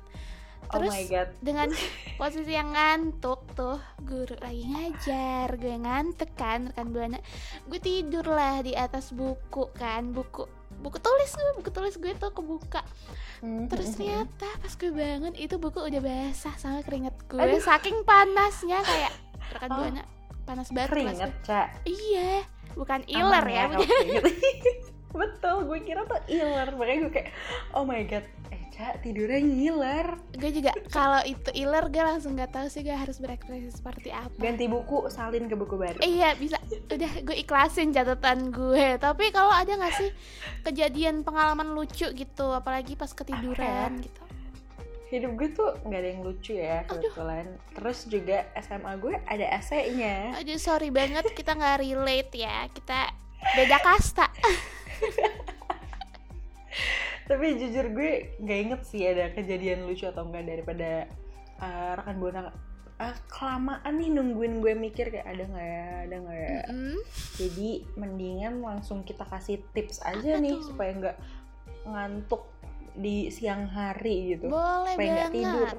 Oh 0.68 0.78
Terus 0.78 0.92
my 0.92 1.04
god 1.08 1.28
dengan 1.40 1.68
posisi 2.20 2.52
yang 2.52 2.70
ngantuk 2.70 3.40
tuh 3.52 3.80
guru 4.00 4.36
lagi 4.38 4.62
ngajar 4.64 5.48
gue 5.56 5.74
ngantuk 5.76 6.30
kan 6.34 6.70
rekan 6.70 6.92
buana 6.92 7.18
gue 7.64 7.80
tidur 7.80 8.22
lah 8.24 8.60
di 8.60 8.72
atas 8.72 9.10
buku 9.10 9.72
kan 9.72 10.12
buku 10.12 10.44
buku 10.78 10.98
tulis 10.98 11.30
gue 11.30 11.50
buku 11.58 11.70
tulis 11.70 11.94
gue 11.96 12.12
tuh 12.14 12.30
kebuka 12.30 12.82
Hmm, 13.40 13.72
terus 13.72 13.96
hmm, 13.96 14.04
hmm. 14.04 14.28
ternyata 14.28 14.48
pas 14.60 14.72
gue 14.76 14.90
bangun 14.92 15.32
itu 15.32 15.56
buku 15.56 15.80
udah 15.80 16.00
basah 16.04 16.52
sama 16.60 16.84
keringet 16.84 17.16
gue 17.24 17.40
Aduh. 17.40 17.56
saking 17.56 18.04
panasnya 18.04 18.84
kayak 18.84 19.12
rekan 19.56 19.70
Oh. 19.70 19.76
buana 19.80 20.02
panas 20.44 20.68
banget 20.68 20.88
Keringet. 20.92 21.32
Cak 21.42 21.66
iya 21.88 22.44
bukan 22.72 23.00
Aman 23.08 23.16
iler 23.16 23.44
ya 23.48 23.64
keringet. 23.72 24.24
Betul, 25.10 25.66
gue 25.66 25.78
kira 25.82 26.06
tuh 26.06 26.20
iler. 26.30 26.70
Makanya 26.74 26.98
gue 27.06 27.12
kayak, 27.12 27.28
oh 27.74 27.82
my 27.82 28.02
god. 28.06 28.22
Eh, 28.50 28.62
Cak, 28.70 29.02
tidurnya 29.02 29.42
ngiler. 29.42 30.06
Gue 30.38 30.50
juga 30.54 30.72
kalau 30.90 31.20
itu 31.26 31.50
iler 31.52 31.84
gue 31.90 32.02
langsung 32.02 32.38
nggak 32.38 32.54
tahu 32.54 32.66
sih 32.70 32.86
gue 32.86 32.94
harus 32.94 33.18
berekspresi 33.18 33.74
seperti 33.74 34.14
apa. 34.14 34.32
Ganti 34.38 34.70
buku, 34.70 35.10
salin 35.10 35.50
ke 35.50 35.58
buku 35.58 35.74
baru. 35.74 35.98
Iya 36.00 36.38
bisa. 36.38 36.56
Udah 36.70 37.12
gue 37.26 37.36
ikhlasin 37.36 37.90
catatan 37.90 38.54
gue. 38.54 38.96
Tapi 38.96 39.34
kalau 39.34 39.50
ada 39.50 39.70
nggak 39.74 39.94
sih 39.98 40.10
kejadian 40.62 41.26
pengalaman 41.26 41.74
lucu 41.74 42.06
gitu 42.14 42.46
apalagi 42.54 42.94
pas 42.94 43.10
ketiduran 43.10 43.98
gitu? 43.98 44.22
Hidup 45.10 45.34
gue 45.42 45.48
tuh 45.50 45.70
nggak 45.90 46.00
ada 46.00 46.08
yang 46.14 46.22
lucu 46.22 46.54
ya 46.54 46.86
kebetulan. 46.86 47.58
Terus 47.74 48.06
juga 48.06 48.46
SMA 48.62 48.94
gue 49.02 49.14
ada 49.26 49.46
AC-nya 49.58 50.38
aduh 50.38 50.54
sorry 50.62 50.94
banget 50.94 51.26
kita 51.34 51.58
nggak 51.58 51.82
relate 51.82 52.30
ya. 52.38 52.70
Kita 52.70 53.10
beda 53.58 53.82
kasta 53.82 54.29
tapi 57.30 57.46
jujur 57.62 57.86
gue 57.94 58.34
nggak 58.42 58.58
inget 58.58 58.80
sih 58.82 59.06
ada 59.06 59.30
kejadian 59.30 59.86
lucu 59.86 60.10
atau 60.10 60.26
enggak 60.26 60.50
daripada 60.50 61.06
uh, 61.62 61.94
rekan 61.94 62.16
buana 62.18 62.40
uh, 62.98 63.16
kelamaan 63.30 63.94
nih 63.94 64.10
nungguin 64.10 64.58
gue 64.58 64.74
mikir 64.74 65.14
kayak 65.14 65.30
ada 65.30 65.44
nggak 65.46 65.68
ya? 65.70 65.86
Ada 66.10 66.16
nggak 66.26 66.38
ya? 66.42 66.50
Mm-mm. 66.66 66.96
jadi 67.38 67.70
mendingan 67.94 68.54
langsung 68.58 69.06
kita 69.06 69.22
kasih 69.30 69.62
tips 69.70 70.02
aja 70.02 70.36
Apa 70.36 70.42
nih 70.42 70.54
tuh? 70.58 70.64
supaya 70.74 70.90
nggak 70.98 71.16
ngantuk 71.86 72.42
di 72.98 73.30
siang 73.30 73.70
hari 73.70 74.34
gitu. 74.34 74.50
Boleh 74.50 74.98
supaya 74.98 75.08
nggak 75.14 75.30
tidur 75.30 75.70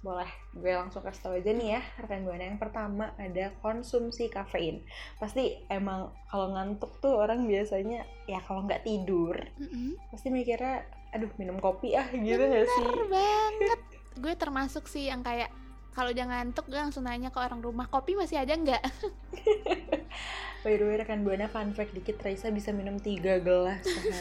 boleh 0.00 0.28
gue 0.56 0.72
langsung 0.72 1.04
kasih 1.04 1.20
tau 1.20 1.36
aja 1.36 1.52
nih 1.52 1.76
ya 1.76 1.82
rekan 2.00 2.24
buana 2.24 2.48
yang 2.48 2.56
pertama 2.56 3.12
ada 3.20 3.52
konsumsi 3.60 4.32
kafein. 4.32 4.80
Pasti 5.20 5.60
emang 5.68 6.08
kalau 6.32 6.56
ngantuk 6.56 6.96
tuh 7.04 7.20
orang 7.20 7.44
biasanya 7.44 8.08
ya 8.24 8.40
kalau 8.40 8.64
nggak 8.64 8.80
tidur 8.80 9.36
Mm-mm. 9.60 10.00
pasti 10.08 10.32
mikirnya 10.32 10.88
aduh 11.12 11.28
minum 11.36 11.60
kopi 11.60 11.92
ah 12.00 12.08
gitu 12.08 12.40
gak 12.40 12.64
sih. 12.64 12.86
Bener 12.88 13.08
banget. 13.12 13.80
Gue 14.16 14.34
termasuk 14.40 14.88
sih 14.88 15.12
yang 15.12 15.20
kayak 15.20 15.52
kalau 15.92 16.16
udah 16.16 16.26
ngantuk 16.32 16.64
gue 16.70 16.80
langsung 16.80 17.04
nanya 17.04 17.28
ke 17.28 17.38
orang 17.42 17.60
rumah 17.60 17.84
kopi 17.90 18.16
masih 18.16 18.40
ada 18.40 18.56
nggak? 18.56 18.80
By 20.64 20.80
the 20.80 20.84
way 20.88 20.96
rekan 20.96 21.28
buana 21.28 21.44
fun 21.52 21.76
fact 21.76 21.92
dikit 21.92 22.20
Raisa 22.24 22.48
bisa 22.48 22.72
minum 22.72 22.96
tiga 22.96 23.36
gelas 23.36 23.84
sehari. 23.84 24.16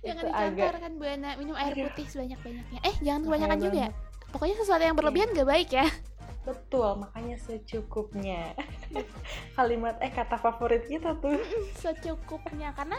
Jangan 0.08 0.24
dicontoh 0.30 0.62
agak 0.64 0.80
kan 0.80 0.92
buana. 0.96 1.30
Minum 1.36 1.56
air 1.58 1.74
putih 1.74 2.06
sebanyak 2.06 2.38
banyaknya 2.40 2.80
eh 2.86 2.96
jangan 3.04 3.20
kebanyakan 3.28 3.58
juga 3.60 3.84
banget. 3.90 4.07
Pokoknya 4.32 4.56
sesuatu 4.60 4.84
yang 4.84 4.96
berlebihan 4.96 5.32
gak 5.32 5.48
baik 5.48 5.70
ya. 5.72 5.86
Betul 6.48 7.04
makanya 7.04 7.36
secukupnya. 7.44 8.56
Kalimat 9.56 10.00
eh 10.00 10.08
kata 10.08 10.40
favorit 10.40 10.88
kita 10.88 11.12
tuh. 11.20 11.36
Secukupnya 11.82 12.72
karena 12.72 12.96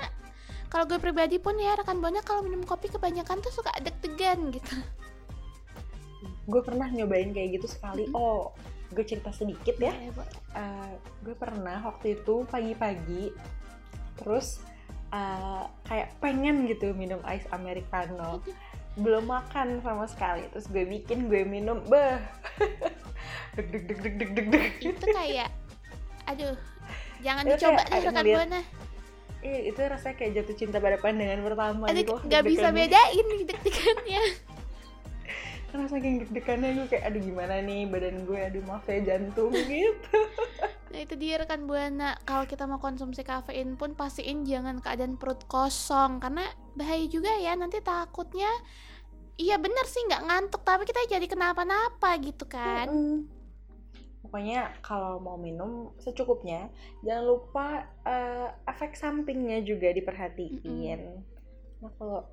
kalau 0.70 0.86
gue 0.86 1.02
pribadi 1.02 1.42
pun 1.42 1.58
ya 1.58 1.74
rekan 1.74 1.98
buana 1.98 2.22
kalau 2.22 2.46
minum 2.46 2.62
kopi 2.62 2.94
kebanyakan 2.94 3.42
tuh 3.42 3.50
suka 3.50 3.74
deg-degan 3.82 4.54
gitu. 4.54 4.76
Gue 6.46 6.62
pernah 6.62 6.86
nyobain 6.94 7.34
kayak 7.34 7.58
gitu 7.58 7.66
sekali. 7.66 8.06
Oh 8.14 8.54
gue 8.94 9.02
cerita 9.02 9.34
sedikit 9.34 9.82
ya. 9.82 9.94
Boleh, 9.98 10.14
boleh. 10.14 10.38
Eh, 10.54 10.94
gue 11.26 11.36
pernah 11.38 11.78
waktu 11.90 12.22
itu 12.22 12.46
pagi-pagi 12.46 13.34
terus 14.22 14.62
eh, 15.10 15.66
kayak 15.90 16.22
pengen 16.22 16.70
gitu 16.70 16.94
minum 16.94 17.18
ice 17.26 17.50
americano 17.50 18.46
belum 19.00 19.26
makan 19.26 19.80
sama 19.82 20.06
sekali. 20.06 20.46
Terus 20.52 20.68
gue 20.68 20.84
bikin 20.86 21.32
gue 21.32 21.48
minum 21.48 21.80
beh. 21.88 22.20
Deg 23.58 23.68
deg 23.72 23.84
deg 23.88 24.00
deg 24.00 24.16
deg 24.16 24.30
deg 24.36 24.48
deg. 24.52 24.72
Itu 24.80 25.06
kayak 25.12 25.50
aduh 26.30 26.56
jangan 27.26 27.44
Itu 27.44 27.56
dicoba 27.58 27.82
kayak 27.82 27.90
deh 27.90 28.10
rekan 28.12 28.26
buana. 28.30 28.62
Ih, 29.40 29.72
itu 29.72 29.80
rasanya 29.80 30.16
kayak 30.20 30.32
jatuh 30.36 30.56
cinta 30.60 30.78
pada 30.84 31.00
pandangan 31.00 31.40
pertama 31.48 31.84
aduh 31.88 32.04
gitu 32.04 32.14
nggak 32.28 32.44
bisa 32.44 32.68
bedain 32.76 33.28
deg-degannya. 33.48 34.24
Karena 35.70 35.86
saking 35.86 36.16
deg-degannya 36.26 36.70
gue 36.76 36.88
kayak 36.92 37.04
aduh 37.08 37.22
gimana 37.24 37.56
nih 37.64 37.82
badan 37.88 38.28
gue? 38.28 38.40
Aduh 38.40 38.64
maaf 38.68 38.86
ya 38.90 39.00
jantung 39.04 39.54
gitu. 39.72 40.20
Nah 40.90 41.00
itu 41.00 41.14
dia 41.16 41.40
rekan 41.40 41.70
buana. 41.70 42.18
Kalau 42.26 42.50
kita 42.50 42.66
mau 42.66 42.82
konsumsi 42.82 43.22
kafein 43.22 43.78
pun 43.78 43.94
pastiin 43.94 44.44
jangan 44.44 44.82
keadaan 44.82 45.16
perut 45.16 45.40
kosong 45.46 46.18
karena 46.18 46.50
bahaya 46.80 47.04
juga 47.12 47.28
ya 47.36 47.60
nanti 47.60 47.84
takutnya 47.84 48.48
iya 49.36 49.60
bener 49.60 49.84
sih 49.84 50.00
nggak 50.08 50.24
ngantuk 50.26 50.64
tapi 50.64 50.88
kita 50.88 51.04
jadi 51.12 51.28
kenapa-napa 51.28 52.16
gitu 52.24 52.48
kan. 52.48 52.88
Mm-mm. 52.88 53.28
pokoknya 54.24 54.72
kalau 54.86 55.18
mau 55.20 55.36
minum 55.40 55.92
secukupnya 56.00 56.70
jangan 57.04 57.24
lupa 57.28 57.68
eh, 58.06 58.48
efek 58.68 58.94
sampingnya 58.96 59.64
juga 59.64 59.90
diperhatiin. 59.96 61.02
Nah 61.82 61.92
kalau 61.98 62.28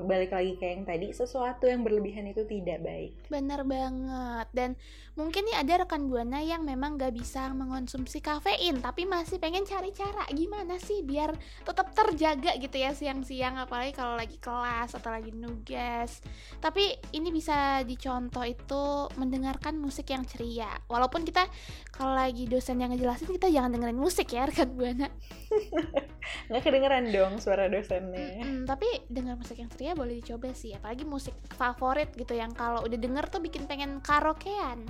balik 0.00 0.32
lagi 0.32 0.56
kayak 0.56 0.72
yang 0.72 0.84
tadi 0.88 1.06
sesuatu 1.12 1.68
yang 1.68 1.84
berlebihan 1.84 2.24
itu 2.24 2.48
tidak 2.48 2.80
baik. 2.80 3.12
Bener 3.28 3.60
banget. 3.68 4.48
Dan 4.56 4.70
mungkin 5.12 5.44
nih 5.44 5.60
ada 5.60 5.84
rekan 5.84 6.08
Buana 6.08 6.40
yang 6.40 6.64
memang 6.64 6.96
gak 6.96 7.12
bisa 7.12 7.52
mengonsumsi 7.52 8.24
kafein 8.24 8.80
Tapi 8.80 9.04
masih 9.04 9.36
pengen 9.36 9.68
cari 9.68 9.92
cara 9.92 10.24
gimana 10.32 10.80
sih 10.80 11.04
biar 11.04 11.36
tetap 11.68 11.92
terjaga 11.92 12.56
gitu 12.56 12.72
ya 12.80 12.96
siang-siang 12.96 13.60
Apalagi 13.60 13.92
kalau 13.92 14.16
lagi 14.16 14.40
kelas 14.40 14.96
atau 14.96 15.12
lagi 15.12 15.28
nugas. 15.36 16.24
Tapi 16.56 16.96
ini 17.12 17.28
bisa 17.28 17.84
dicontoh 17.84 18.48
itu 18.48 19.12
mendengarkan 19.20 19.76
musik 19.76 20.08
yang 20.08 20.24
ceria. 20.24 20.72
Walaupun 20.88 21.28
kita 21.28 21.44
kalau 21.92 22.16
lagi 22.16 22.48
dosen 22.48 22.80
yang 22.80 22.96
ngejelasin 22.96 23.28
kita 23.28 23.52
jangan 23.52 23.76
dengerin 23.76 24.00
musik 24.00 24.32
ya 24.32 24.48
rekan 24.48 24.72
Buana. 24.72 25.12
Nggak 26.48 26.62
kedengeran 26.64 27.10
dong 27.10 27.42
suara 27.42 27.66
dosennya. 27.66 28.40
Mm-mm, 28.40 28.64
Tapi 28.64 28.88
denger 29.10 29.34
musik 29.36 29.58
yang 29.58 29.68
ceria 29.74 29.81
boleh 29.90 30.22
dicoba 30.22 30.54
sih 30.54 30.70
Apalagi 30.78 31.02
musik 31.02 31.34
favorit 31.58 32.14
gitu 32.14 32.38
yang 32.38 32.54
kalau 32.54 32.86
udah 32.86 32.94
denger 32.94 33.26
tuh 33.26 33.42
bikin 33.42 33.66
pengen 33.66 33.98
karaokean. 33.98 34.86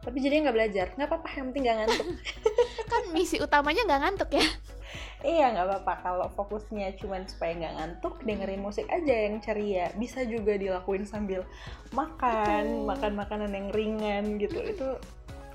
Tapi 0.00 0.16
jadi 0.24 0.40
nggak 0.40 0.56
belajar? 0.56 0.86
Nggak 0.96 1.08
apa-apa 1.12 1.28
yang 1.36 1.46
penting 1.52 1.64
nggak 1.68 1.78
ngantuk. 1.84 2.06
Kan 2.90 3.02
misi 3.12 3.36
utamanya 3.36 3.82
nggak 3.84 4.00
ngantuk 4.00 4.30
ya? 4.32 4.46
Iya 5.20 5.46
nggak 5.52 5.66
apa-apa. 5.68 5.92
Kalau 6.00 6.26
fokusnya 6.32 6.96
cuman 6.96 7.28
supaya 7.28 7.52
nggak 7.58 7.74
ngantuk 7.76 8.14
dengerin 8.24 8.64
musik 8.64 8.88
aja 8.88 9.14
yang 9.28 9.42
ceria. 9.44 9.92
Bisa 10.00 10.24
juga 10.24 10.56
dilakuin 10.56 11.04
sambil 11.04 11.44
makan 11.92 12.64
Betul. 12.64 12.88
makan 12.88 13.12
makanan 13.20 13.50
yang 13.52 13.68
ringan 13.68 14.24
gitu. 14.40 14.56
Itu 14.64 14.88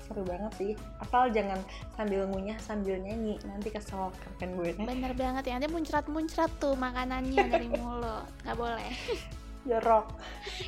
seru 0.04 0.22
banget 0.22 0.52
sih. 0.60 0.72
Asal 1.00 1.32
jangan 1.32 1.58
sambil 1.96 2.28
ngunyah 2.28 2.58
sambil 2.60 3.00
nyanyi. 3.00 3.40
Nanti 3.48 3.72
kesel 3.72 4.12
kan 4.36 4.48
gue. 4.52 4.76
Nih 4.76 4.86
bener 4.86 5.12
banget 5.16 5.48
ya 5.48 5.56
nanti 5.56 5.72
muncrat-muncrat 5.72 6.52
tuh 6.60 6.76
makanannya 6.76 7.44
dari 7.48 7.68
mulut 7.72 8.28
nggak 8.44 8.56
boleh. 8.56 8.92
Jorok 9.68 10.20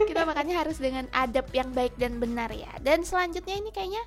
kita 0.08 0.24
makannya 0.24 0.56
harus 0.56 0.80
dengan 0.80 1.04
adab 1.12 1.52
yang 1.52 1.68
baik 1.76 2.00
dan 2.00 2.16
benar 2.16 2.48
ya. 2.48 2.72
Dan 2.80 3.04
selanjutnya 3.04 3.60
ini 3.60 3.68
kayaknya 3.68 4.00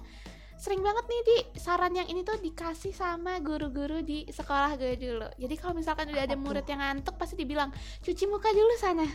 sering 0.60 0.84
banget 0.84 1.06
nih 1.08 1.22
di 1.24 1.38
saran 1.56 1.96
yang 1.96 2.10
ini 2.10 2.26
tuh 2.26 2.36
dikasih 2.36 2.92
sama 2.92 3.40
guru-guru 3.40 4.02
di 4.02 4.26
sekolah 4.28 4.76
gue 4.76 4.98
dulu. 4.98 5.30
Jadi 5.38 5.56
kalau 5.56 5.78
misalkan 5.78 6.10
udah 6.10 6.26
ada 6.26 6.36
murid 6.36 6.66
yang 6.66 6.82
ngantuk 6.82 7.16
pasti 7.16 7.38
dibilang 7.38 7.70
cuci 8.02 8.26
muka 8.26 8.50
dulu 8.50 8.74
sana. 8.82 9.08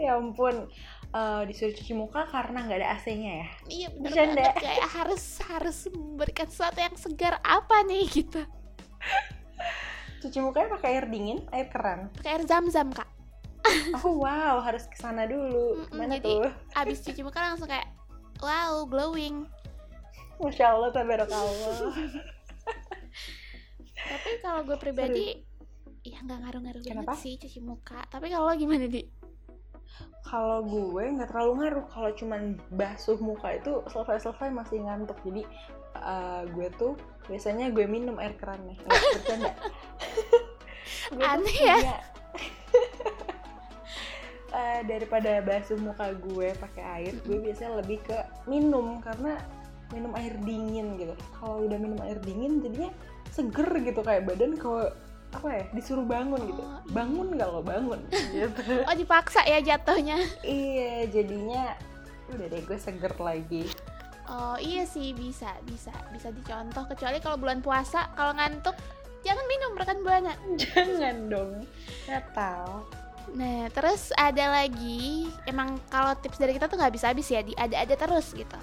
Ya 0.00 0.16
ampun 0.16 0.66
Eh, 1.10 1.42
disuruh 1.42 1.74
cuci 1.74 1.90
muka 1.90 2.22
karena 2.24 2.62
nggak 2.62 2.78
ada 2.78 2.88
AC-nya 2.94 3.32
ya? 3.42 3.46
Iya 3.66 3.88
bener 3.90 4.02
Bercanda. 4.06 4.42
banget. 4.46 4.62
Kayak 4.62 4.88
harus 4.94 5.24
harus 5.42 5.78
memberikan 5.90 6.46
sesuatu 6.46 6.78
yang 6.78 6.94
segar 6.94 7.34
apa 7.42 7.82
nih 7.82 8.06
gitu. 8.06 8.42
Cuci 10.22 10.38
mukanya 10.38 10.70
pakai 10.70 10.88
air 10.94 11.06
dingin 11.10 11.42
air 11.50 11.66
keran? 11.66 12.14
Pakai 12.14 12.38
air 12.38 12.44
zam-zam 12.46 12.94
kak. 12.94 13.10
Oh 14.00 14.22
wow 14.22 14.62
harus 14.62 14.86
ke 14.86 14.94
sana 14.94 15.26
dulu. 15.26 15.82
Mm-mm, 15.82 15.98
mana 15.98 16.16
jadi- 16.16 16.46
tuh? 16.46 16.52
abis 16.78 17.02
cuci 17.02 17.20
muka 17.20 17.42
langsung 17.42 17.66
kayak 17.66 17.90
wow 18.38 18.86
glowing. 18.86 19.50
Masya 20.38 20.72
allah 20.72 20.88
tabarakallah 20.88 21.92
tapi 24.00 24.30
kalau 24.40 24.64
gue 24.64 24.74
pribadi 24.74 25.36
ya 26.00 26.24
nggak 26.24 26.38
ngaruh-ngaruh 26.40 26.80
banget 26.80 27.18
sih 27.18 27.34
cuci 27.36 27.60
muka. 27.60 28.00
Tapi 28.08 28.30
kalau 28.30 28.48
gimana 28.54 28.86
di 28.86 29.04
kalau 30.24 30.62
gue 30.62 31.04
nggak 31.16 31.32
terlalu 31.32 31.52
ngaruh 31.64 31.86
kalau 31.90 32.10
cuman 32.14 32.42
basuh 32.76 33.18
muka 33.18 33.58
itu 33.58 33.82
selesai-selesai 33.90 34.52
masih 34.52 34.78
ngantuk. 34.86 35.18
Jadi 35.26 35.42
eh, 35.98 36.42
gue 36.54 36.68
tuh 36.78 36.94
biasanya 37.26 37.74
gue 37.74 37.86
minum 37.90 38.14
air 38.22 38.34
kerannya 38.38 38.78
nggak 38.78 39.02
bercanda. 39.18 39.52
Gue 41.10 41.26
Aneh 41.26 41.58
ya. 41.58 41.76
punya, 41.78 41.98
eh, 44.58 44.80
daripada 44.86 45.42
basuh 45.42 45.78
muka 45.78 46.14
gue 46.14 46.54
pakai 46.58 46.84
air 47.02 47.14
gue 47.26 47.38
biasanya 47.42 47.82
lebih 47.82 47.98
ke 48.06 48.14
minum 48.46 49.02
karena 49.02 49.38
minum 49.90 50.14
air 50.14 50.34
dingin 50.46 50.94
gitu. 50.98 51.14
Kalau 51.38 51.66
udah 51.66 51.78
minum 51.78 51.98
air 52.06 52.18
dingin 52.22 52.62
jadinya 52.62 52.90
seger 53.34 53.70
gitu 53.82 54.00
kayak 54.06 54.26
badan. 54.26 54.54
Kalau 54.54 54.90
apa 55.30 55.48
ya 55.48 55.64
disuruh 55.70 56.02
bangun 56.02 56.42
gitu 56.44 56.58
Oh, 56.60 56.74
iya. 56.76 56.90
bangun 56.90 57.26
nggak 57.32 57.48
lo 57.48 57.62
bangun 57.62 58.00
gitu 58.34 58.62
oh 58.82 58.94
dipaksa 58.94 59.40
ya 59.42 59.58
jatuhnya 59.60 60.18
Iya, 60.40 61.06
jadinya 61.06 61.78
udah 62.28 62.46
deh 62.46 62.60
gue 62.60 62.74
seger 62.76 63.14
lagi. 63.16 63.66
oh 64.26 64.54
iya 64.56 64.82
sih 64.84 65.10
bisa 65.10 65.50
bisa 65.64 65.90
bisa 66.10 66.30
dicontoh 66.30 66.82
kecuali 66.84 67.18
kalau 67.18 67.34
bulan 67.36 67.58
puasa 67.58 68.10
kalau 68.12 68.30
ngantuk 68.32 68.74
jangan 69.20 69.42
minum 69.44 69.74
rekan 69.74 69.98
buana 70.00 70.34
Jangan 70.70 71.16
dong, 71.26 71.52
gatal. 72.06 72.86
nah 73.30 73.66
terus 73.68 74.10
ada 74.12 74.50
lagi 74.52 75.26
emang 75.44 75.78
kalau 75.86 76.14
tips 76.16 76.38
dari 76.38 76.50
kita 76.52 76.66
tuh 76.66 76.74
nggak 76.74 76.94
bisa 76.94 77.06
habis 77.08 77.26
ya 77.26 77.38
di 77.40 77.54
ada 77.54 77.76
ada 77.76 77.94
terus 77.94 78.30
gitu 78.30 78.58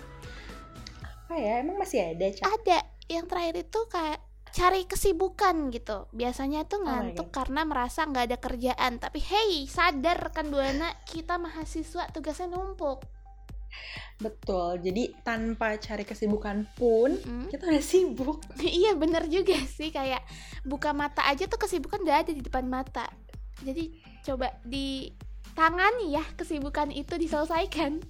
Apa 1.05 1.35
ya, 1.35 1.59
emang 1.59 1.75
masih 1.77 1.99
ada, 2.07 2.25
Cak? 2.29 2.43
ada 2.45 2.77
yang 3.05 3.23
terakhir 3.23 3.55
itu 3.61 3.79
kayak 3.85 4.19
cari 4.57 4.89
kesibukan 4.89 5.69
gitu. 5.69 6.09
Biasanya 6.09 6.65
tuh 6.65 6.81
Oh 6.81 6.85
ngantuk 6.89 7.29
karena 7.29 7.61
merasa 7.61 8.09
nggak 8.09 8.25
ada 8.33 8.37
kerjaan. 8.41 8.97
Tapi 8.97 9.21
hey 9.21 9.69
sadar 9.69 10.17
rekan 10.17 10.49
buana 10.49 10.89
kita 11.05 11.37
mahasiswa 11.37 12.09
tugasnya 12.09 12.49
numpuk. 12.49 13.05
Betul, 14.17 14.81
jadi 14.81 15.13
tanpa 15.21 15.77
cari 15.77 16.01
kesibukan 16.01 16.65
pun, 16.73 17.13
Mm. 17.13 17.53
kita 17.53 17.69
udah 17.69 17.83
sibuk. 17.85 18.41
iya 18.81 18.97
bener 18.97 19.29
juga 19.29 19.53
sih. 19.69 19.93
Kayak 19.93 20.25
buka 20.65 20.89
mata 20.89 21.21
aja 21.29 21.45
tuh 21.45 21.61
kesibukan 21.61 22.01
udah 22.01 22.25
ada 22.25 22.33
di 22.33 22.41
depan 22.41 22.65
mata. 22.65 23.05
Jadi 23.61 23.93
coba 24.25 24.57
ditangani 24.65 26.17
ya 26.17 26.25
kesibukan 26.33 26.89
itu 26.89 27.13
diselesaikan 27.13 28.01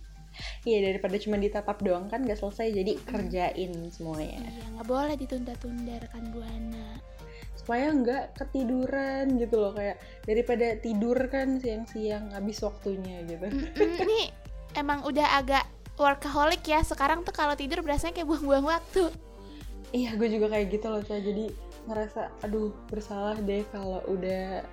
Iya, 0.64 0.92
daripada 0.92 1.16
cuma 1.22 1.36
ditatap 1.40 1.78
doang 1.82 2.08
kan 2.12 2.24
gak 2.24 2.40
selesai, 2.40 2.74
jadi 2.74 2.94
kerjain 3.08 3.72
semuanya. 3.90 4.42
iya 4.44 4.66
nggak 4.76 4.88
boleh 4.88 5.16
ditunda-tunda 5.16 5.96
rekan 6.04 6.26
buana 6.34 7.00
Supaya 7.58 7.92
nggak 7.92 8.40
ketiduran 8.40 9.36
gitu 9.42 9.56
loh, 9.60 9.76
kayak 9.76 10.00
daripada 10.24 10.78
tidur 10.80 11.18
kan 11.28 11.60
siang-siang 11.60 12.32
habis 12.32 12.64
waktunya 12.64 13.26
gitu. 13.28 13.48
Ini 14.06 14.32
emang 14.80 15.04
udah 15.04 15.40
agak 15.42 15.66
workaholic 15.98 16.62
ya 16.64 16.86
sekarang 16.86 17.26
tuh 17.26 17.34
kalau 17.34 17.58
tidur 17.58 17.82
berasanya 17.82 18.22
kayak 18.22 18.30
buang-buang 18.30 18.70
waktu 18.70 19.10
Iya, 19.96 20.20
gue 20.20 20.28
juga 20.28 20.52
kayak 20.52 20.68
gitu 20.68 20.88
loh, 20.92 21.00
Cak. 21.00 21.24
Jadi 21.24 21.48
ngerasa, 21.88 22.28
aduh 22.44 22.76
bersalah 22.92 23.40
deh 23.40 23.64
kalau 23.72 24.04
udah 24.12 24.68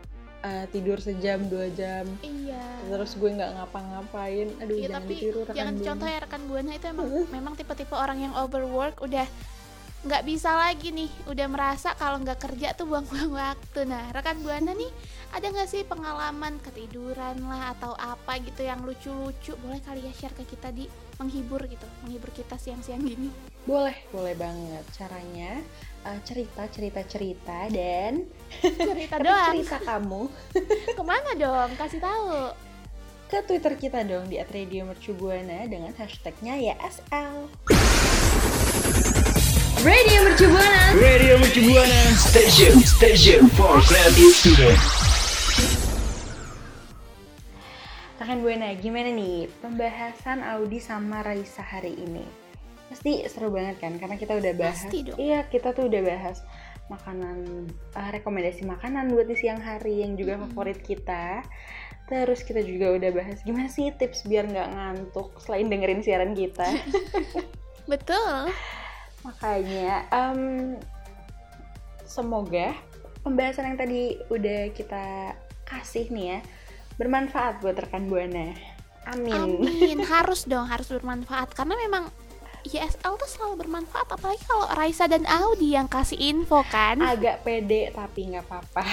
uh, 0.45 0.65
tidur 0.69 1.01
sejam 1.01 1.41
dua 1.49 1.73
jam. 1.73 2.05
Iya. 2.21 2.61
Terus 2.85 3.17
gue 3.17 3.31
nggak 3.33 3.51
ngapa-ngapain. 3.57 4.49
Aduh 4.61 4.77
Iya, 4.77 4.87
jangan 4.93 5.01
tapi 5.01 5.13
ditiru 5.17 5.41
rekan 5.43 5.57
jangan 5.57 5.73
Buana. 5.73 5.81
dicontoh 5.83 6.09
ya 6.09 6.19
rekan 6.21 6.43
buana 6.45 6.71
itu 6.77 6.87
emang 6.87 7.09
memang 7.37 7.53
tipe-tipe 7.57 7.95
orang 7.97 8.19
yang 8.21 8.33
overwork 8.37 9.01
udah 9.01 9.27
nggak 10.05 10.23
bisa 10.29 10.53
lagi 10.53 10.93
nih. 10.93 11.11
Udah 11.27 11.47
merasa 11.49 11.97
kalau 11.97 12.21
nggak 12.21 12.37
kerja 12.37 12.77
tuh 12.77 12.85
buang-buang 12.85 13.33
waktu. 13.43 13.89
Nah 13.89 14.13
rekan 14.13 14.37
buana 14.45 14.77
nih 14.77 14.93
ada 15.33 15.49
nggak 15.49 15.67
sih 15.67 15.83
pengalaman 15.83 16.61
ketiduran 16.61 17.41
lah 17.43 17.73
atau 17.73 17.97
apa 17.97 18.37
gitu 18.45 18.63
yang 18.63 18.85
lucu-lucu? 18.85 19.57
Boleh 19.59 19.81
kali 19.81 20.05
ya 20.05 20.13
share 20.13 20.37
ke 20.37 20.45
kita 20.45 20.69
di? 20.69 20.85
Menghibur 21.15 21.63
gitu 21.71 21.87
menghibur 22.03 22.35
kita 22.35 22.59
siang-siang 22.59 22.99
gini 22.99 23.31
boleh 23.65 23.97
boleh 24.13 24.35
banget. 24.37 24.85
Caranya 24.93 25.61
uh, 26.05 26.19
cerita 26.25 26.69
cerita 26.69 27.01
cerita 27.09 27.59
dan 27.73 28.29
cerita 28.61 29.17
tapi 29.21 29.29
doang. 29.29 29.47
cerita 29.53 29.79
kamu. 29.83 30.23
Ke 30.99 31.03
mana 31.03 31.31
dong? 31.37 31.71
Kasih 31.81 32.01
tahu. 32.01 32.53
Ke 33.29 33.41
twitter 33.45 33.75
kita 33.81 34.05
dong 34.05 34.29
di 34.29 34.37
@radiomercubuana 34.37 35.65
dengan 35.67 35.97
hashtagnya 35.97 36.61
ya 36.61 36.77
YSL 36.77 37.49
Radio 39.85 40.19
Mercubuana. 40.25 40.83
Radio 40.97 41.35
Mercubuana. 41.41 42.01
Station 42.17 42.81
Station 42.85 43.49
for 43.53 43.81
creative 43.85 44.33
student 44.33 44.81
Rekan 48.35 48.41
Buana, 48.51 48.75
gimana 48.75 49.15
nih 49.15 49.47
pembahasan 49.63 50.43
Audi 50.43 50.83
sama 50.83 51.23
Raisa 51.23 51.63
hari 51.63 51.95
ini? 51.95 52.44
Pasti 52.93 53.25
seru 53.31 53.49
banget 53.53 53.81
kan, 53.81 53.97
karena 53.97 54.17
kita 54.19 54.37
udah 54.37 54.53
bahas. 54.57 54.85
Pasti 54.85 54.99
dong. 55.07 55.17
Iya, 55.17 55.47
kita 55.49 55.73
tuh 55.73 55.89
udah 55.89 56.03
bahas 56.05 56.39
makanan, 56.93 57.69
eh, 57.97 58.11
rekomendasi 58.21 58.63
makanan 58.69 59.09
buat 59.17 59.25
di 59.25 59.37
siang 59.41 59.61
hari 59.61 60.05
yang 60.05 60.21
juga 60.21 60.37
Mm-mm. 60.37 60.53
favorit 60.53 60.81
kita. 60.85 61.41
Terus 62.05 62.45
kita 62.45 62.61
juga 62.61 62.93
udah 62.93 63.11
bahas 63.17 63.41
gimana 63.41 63.73
sih 63.73 63.89
tips 63.97 64.29
biar 64.29 64.45
nggak 64.45 64.69
ngantuk 64.77 65.33
selain 65.41 65.73
dengerin 65.73 66.05
siaran 66.05 66.37
kita. 66.37 66.69
betul 67.91 68.53
Makanya, 69.25 70.05
em, 70.13 70.77
semoga 72.05 72.77
pembahasan 73.25 73.73
yang 73.73 73.79
tadi 73.81 74.21
udah 74.29 74.69
kita 74.77 75.33
kasih 75.65 76.13
nih 76.13 76.37
ya 76.37 76.39
bermanfaat 77.01 77.65
buat 77.65 77.75
rekan 77.81 78.07
buana. 78.07 78.53
Amin. 79.09 79.33
amin 79.33 79.99
harus 80.13 80.45
dong 80.45 80.69
harus 80.69 80.89
bermanfaat 80.93 81.57
karena 81.57 81.77
memang 81.77 82.09
YSL 82.65 83.15
tuh 83.21 83.29
selalu 83.29 83.69
bermanfaat 83.69 84.09
apalagi 84.09 84.41
kalau 84.49 84.67
Raisa 84.73 85.05
dan 85.05 85.29
Audi 85.29 85.77
yang 85.77 85.85
kasih 85.87 86.17
info 86.17 86.65
kan 86.73 86.97
Agak 86.99 87.45
pede 87.45 87.93
tapi 87.93 88.33
nggak 88.33 88.45
apa-apa. 88.49 88.85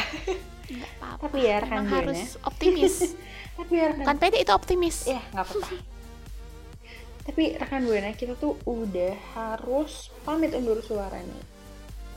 Nggak 0.68 0.92
apa-apa. 1.00 1.24
Tapi 1.28 1.38
ya 1.40 1.56
rekan 1.64 1.86
harus 1.88 2.36
optimis 2.44 3.16
tapi 3.58 3.74
ya 3.78 3.94
rekan 3.94 4.04
bukan 4.04 4.18
pede 4.18 4.38
itu 4.42 4.52
optimis 4.52 4.98
ya 5.06 5.22
nggak 5.36 5.46
apa-apa. 5.46 5.70
tapi 7.22 7.44
rekan 7.54 7.86
buana 7.86 8.12
kita 8.18 8.34
tuh 8.34 8.58
udah 8.66 9.14
harus 9.38 10.10
pamit 10.26 10.58
undur 10.58 10.82
suara 10.82 11.22
nih. 11.22 11.44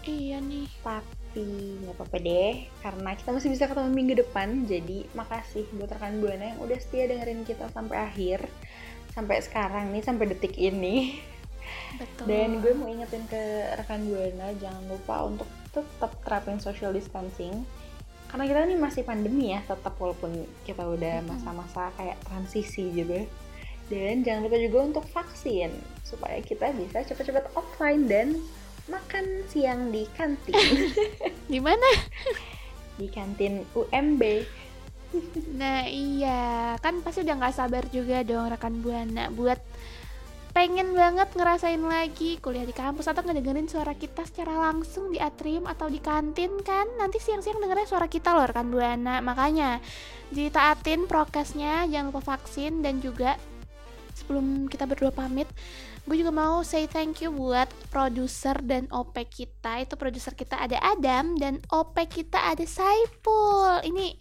iya 0.09 0.39
nih 0.41 0.65
Tapi 0.81 1.45
nggak 1.83 1.99
apa-apa 1.99 2.17
deh, 2.23 2.55
karena 2.79 3.11
kita 3.19 3.35
masih 3.35 3.51
bisa 3.51 3.67
ketemu 3.67 3.91
minggu 3.91 4.15
depan. 4.23 4.65
Jadi 4.65 5.03
makasih 5.13 5.67
buat 5.75 5.91
rekan 5.91 6.23
buana 6.23 6.55
yang 6.55 6.61
udah 6.63 6.79
setia 6.79 7.11
dengerin 7.11 7.43
kita 7.43 7.67
sampai 7.75 8.07
akhir, 8.07 8.47
sampai 9.13 9.43
sekarang 9.43 9.91
nih, 9.91 10.03
sampai 10.07 10.31
detik 10.31 10.55
ini. 10.55 11.19
Betul 12.01 12.25
Dan 12.27 12.49
gue 12.61 12.73
mau 12.75 12.89
ingetin 12.91 13.25
ke 13.31 13.43
rekan 13.79 14.03
buana 14.07 14.51
jangan 14.59 14.85
lupa 14.91 15.17
untuk 15.27 15.49
tetap 15.75 16.13
terapin 16.23 16.59
social 16.63 16.95
distancing. 16.95 17.67
Karena 18.31 18.45
kita 18.51 18.61
nih 18.67 18.79
masih 18.79 19.03
pandemi 19.07 19.55
ya, 19.55 19.63
tetap 19.63 19.95
walaupun 19.99 20.47
kita 20.67 20.83
udah 20.83 21.23
masa-masa 21.23 21.95
kayak 21.95 22.19
transisi 22.27 22.91
gitu. 22.91 23.27
Dan 23.87 24.25
jangan 24.25 24.49
lupa 24.49 24.59
juga 24.59 24.79
untuk 24.81 25.05
vaksin 25.13 25.71
supaya 26.03 26.41
kita 26.41 26.73
bisa 26.75 27.05
cepat-cepat 27.05 27.53
offline 27.55 28.11
dan 28.11 28.41
makan 28.91 29.45
siang 29.49 29.93
di 29.95 30.09
kantin. 30.17 30.57
di 31.53 31.61
mana 31.61 31.87
di 32.99 33.07
kantin 33.11 33.67
UMB. 33.75 34.23
Nah 35.55 35.87
iya, 35.87 36.75
kan 36.83 36.99
pasti 37.07 37.23
udah 37.23 37.35
nggak 37.39 37.55
sabar 37.55 37.85
juga 37.91 38.27
dong 38.27 38.51
rekan 38.51 38.83
Buana 38.83 39.31
buat 39.31 39.63
pengen 40.55 40.95
banget 40.95 41.35
ngerasain 41.35 41.83
lagi. 41.83 42.39
Kuliah 42.39 42.63
di 42.63 42.73
kampus 42.73 43.11
atau 43.11 43.27
ngedengerin 43.27 43.67
suara 43.67 43.93
kita 43.93 44.23
secara 44.23 44.71
langsung 44.71 45.11
di 45.11 45.19
atrium 45.19 45.67
atau 45.67 45.91
di 45.91 45.99
kantin 45.99 46.63
kan? 46.63 46.87
Nanti 46.97 47.19
siang-siang 47.19 47.59
dengerin 47.59 47.91
suara 47.91 48.07
kita 48.07 48.33
loh 48.33 48.47
rekan 48.47 48.71
Buana. 48.71 49.19
Makanya 49.19 49.83
ditaatin 50.31 51.11
prokesnya 51.11 51.91
jangan 51.91 52.15
lupa 52.15 52.39
vaksin 52.39 52.81
dan 52.81 53.03
juga 53.03 53.35
sebelum 54.15 54.71
kita 54.71 54.87
berdua 54.87 55.11
pamit 55.11 55.51
gue 56.05 56.21
juga 56.21 56.31
mau 56.31 56.61
say 56.61 56.85
thank 56.85 57.25
you 57.25 57.33
buat 57.33 57.67
produser 57.89 58.55
dan 58.61 58.85
OP 58.93 59.17
kita. 59.33 59.83
Itu 59.83 59.97
produser 59.97 60.37
kita 60.37 60.61
ada 60.61 60.77
Adam 60.85 61.35
dan 61.41 61.65
OP 61.73 61.97
kita 62.13 62.39
ada 62.53 62.63
Saipul 62.69 63.81
ini 63.89 64.15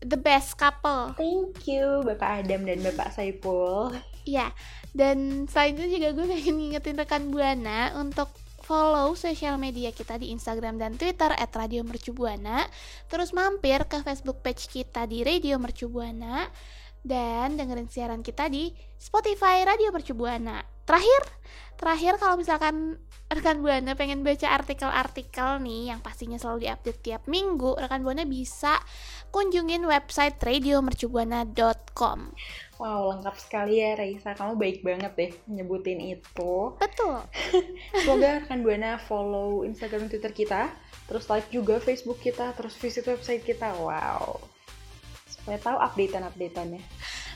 the 0.00 0.16
best 0.16 0.56
couple. 0.56 1.12
Thank 1.20 1.68
you 1.68 2.00
Bapak 2.00 2.44
Adam 2.44 2.64
dan 2.64 2.80
Bapak 2.80 3.12
Saipul. 3.12 3.92
Iya, 4.28 4.52
dan 4.92 5.48
selain 5.48 5.78
itu 5.78 5.96
juga 5.96 6.12
gue 6.12 6.26
pengen 6.28 6.56
ngingetin 6.60 6.96
rekan 7.00 7.24
Buana 7.32 7.96
untuk 7.96 8.28
follow 8.70 9.18
sosial 9.18 9.58
media 9.58 9.90
kita 9.90 10.14
di 10.14 10.30
Instagram 10.30 10.78
dan 10.78 10.94
Twitter 10.94 11.34
at 11.34 11.50
Radio 11.58 11.82
Mercubuana. 11.82 12.70
Terus 13.10 13.34
mampir 13.34 13.82
ke 13.90 13.98
Facebook 14.06 14.46
page 14.46 14.70
kita 14.70 15.10
di 15.10 15.26
Radio 15.26 15.58
Mercubuana 15.58 16.46
dan 17.02 17.56
dengerin 17.56 17.88
siaran 17.90 18.22
kita 18.22 18.46
di 18.46 18.70
Spotify 18.94 19.66
Radio 19.66 19.90
Mercubuana. 19.90 20.62
Terakhir, 20.86 21.22
terakhir 21.80 22.14
kalau 22.22 22.38
misalkan 22.38 23.00
rekan 23.30 23.58
Buana 23.58 23.98
pengen 23.98 24.22
baca 24.22 24.54
artikel-artikel 24.54 25.62
nih 25.62 25.90
yang 25.94 25.98
pastinya 25.98 26.38
selalu 26.38 26.70
diupdate 26.70 27.00
tiap 27.02 27.22
minggu, 27.26 27.74
rekan 27.74 28.06
Buana 28.06 28.22
bisa 28.22 28.78
kunjungin 29.34 29.82
website 29.82 30.38
radiomercubuana.com. 30.38 32.18
Wow, 32.80 33.12
lengkap 33.12 33.36
sekali 33.36 33.84
ya 33.84 33.92
Raisa. 33.92 34.32
Kamu 34.32 34.56
baik 34.56 34.80
banget 34.80 35.12
deh 35.12 35.32
nyebutin 35.52 36.00
itu. 36.00 36.72
Betul. 36.80 37.20
Semoga 38.00 38.40
rekan 38.40 38.64
Buana 38.64 38.96
follow 38.96 39.68
Instagram 39.68 40.08
Twitter 40.08 40.32
kita, 40.32 40.72
terus 41.04 41.28
like 41.28 41.52
juga 41.52 41.76
Facebook 41.76 42.24
kita, 42.24 42.56
terus 42.56 42.72
visit 42.80 43.04
website 43.04 43.44
kita. 43.44 43.76
Wow. 43.76 44.40
Supaya 45.28 45.60
tahu 45.60 45.76
updatean-updateannya. 45.76 46.80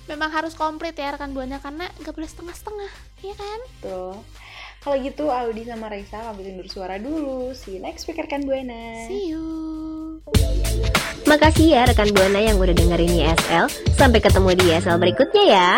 Memang 0.08 0.32
harus 0.32 0.56
komplit 0.56 0.96
ya 0.96 1.12
rekan 1.12 1.36
Buana 1.36 1.60
karena 1.60 1.92
nggak 2.00 2.16
boleh 2.16 2.30
setengah-setengah, 2.32 2.92
ya 3.20 3.34
kan? 3.36 3.60
Tuh. 3.84 4.16
Kalau 4.84 5.00
gitu 5.00 5.32
Audi 5.32 5.64
sama 5.64 5.88
Raisa 5.88 6.20
pamit 6.20 6.44
undur 6.44 6.68
suara 6.68 7.00
dulu. 7.00 7.56
See 7.56 7.80
you 7.80 7.80
next 7.80 8.04
week 8.04 8.20
rekan 8.20 8.44
Buana. 8.44 9.08
See 9.08 9.32
you. 9.32 9.40
Makasih 11.24 11.72
ya 11.72 11.88
rekan 11.88 12.12
Buana 12.12 12.44
yang 12.44 12.60
udah 12.60 12.76
dengerin 12.76 13.16
YSL. 13.16 13.72
Sampai 13.96 14.20
ketemu 14.20 14.52
di 14.52 14.68
YSL 14.68 15.00
berikutnya 15.00 15.44
ya. 15.48 15.70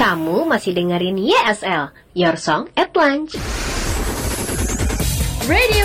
Kamu 0.00 0.48
masih 0.48 0.72
dengerin 0.72 1.20
YSL, 1.20 1.92
Your 2.16 2.40
Song 2.40 2.72
at 2.80 2.96
Lunch. 2.96 3.36
Radio 5.44 5.84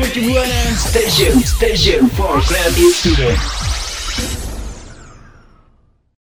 Mercu 0.00 0.24
Buana 0.24 0.60
Station 0.72 1.36
Station 1.44 2.08
for 2.16 2.40
creative 2.48 2.96
student 2.96 3.59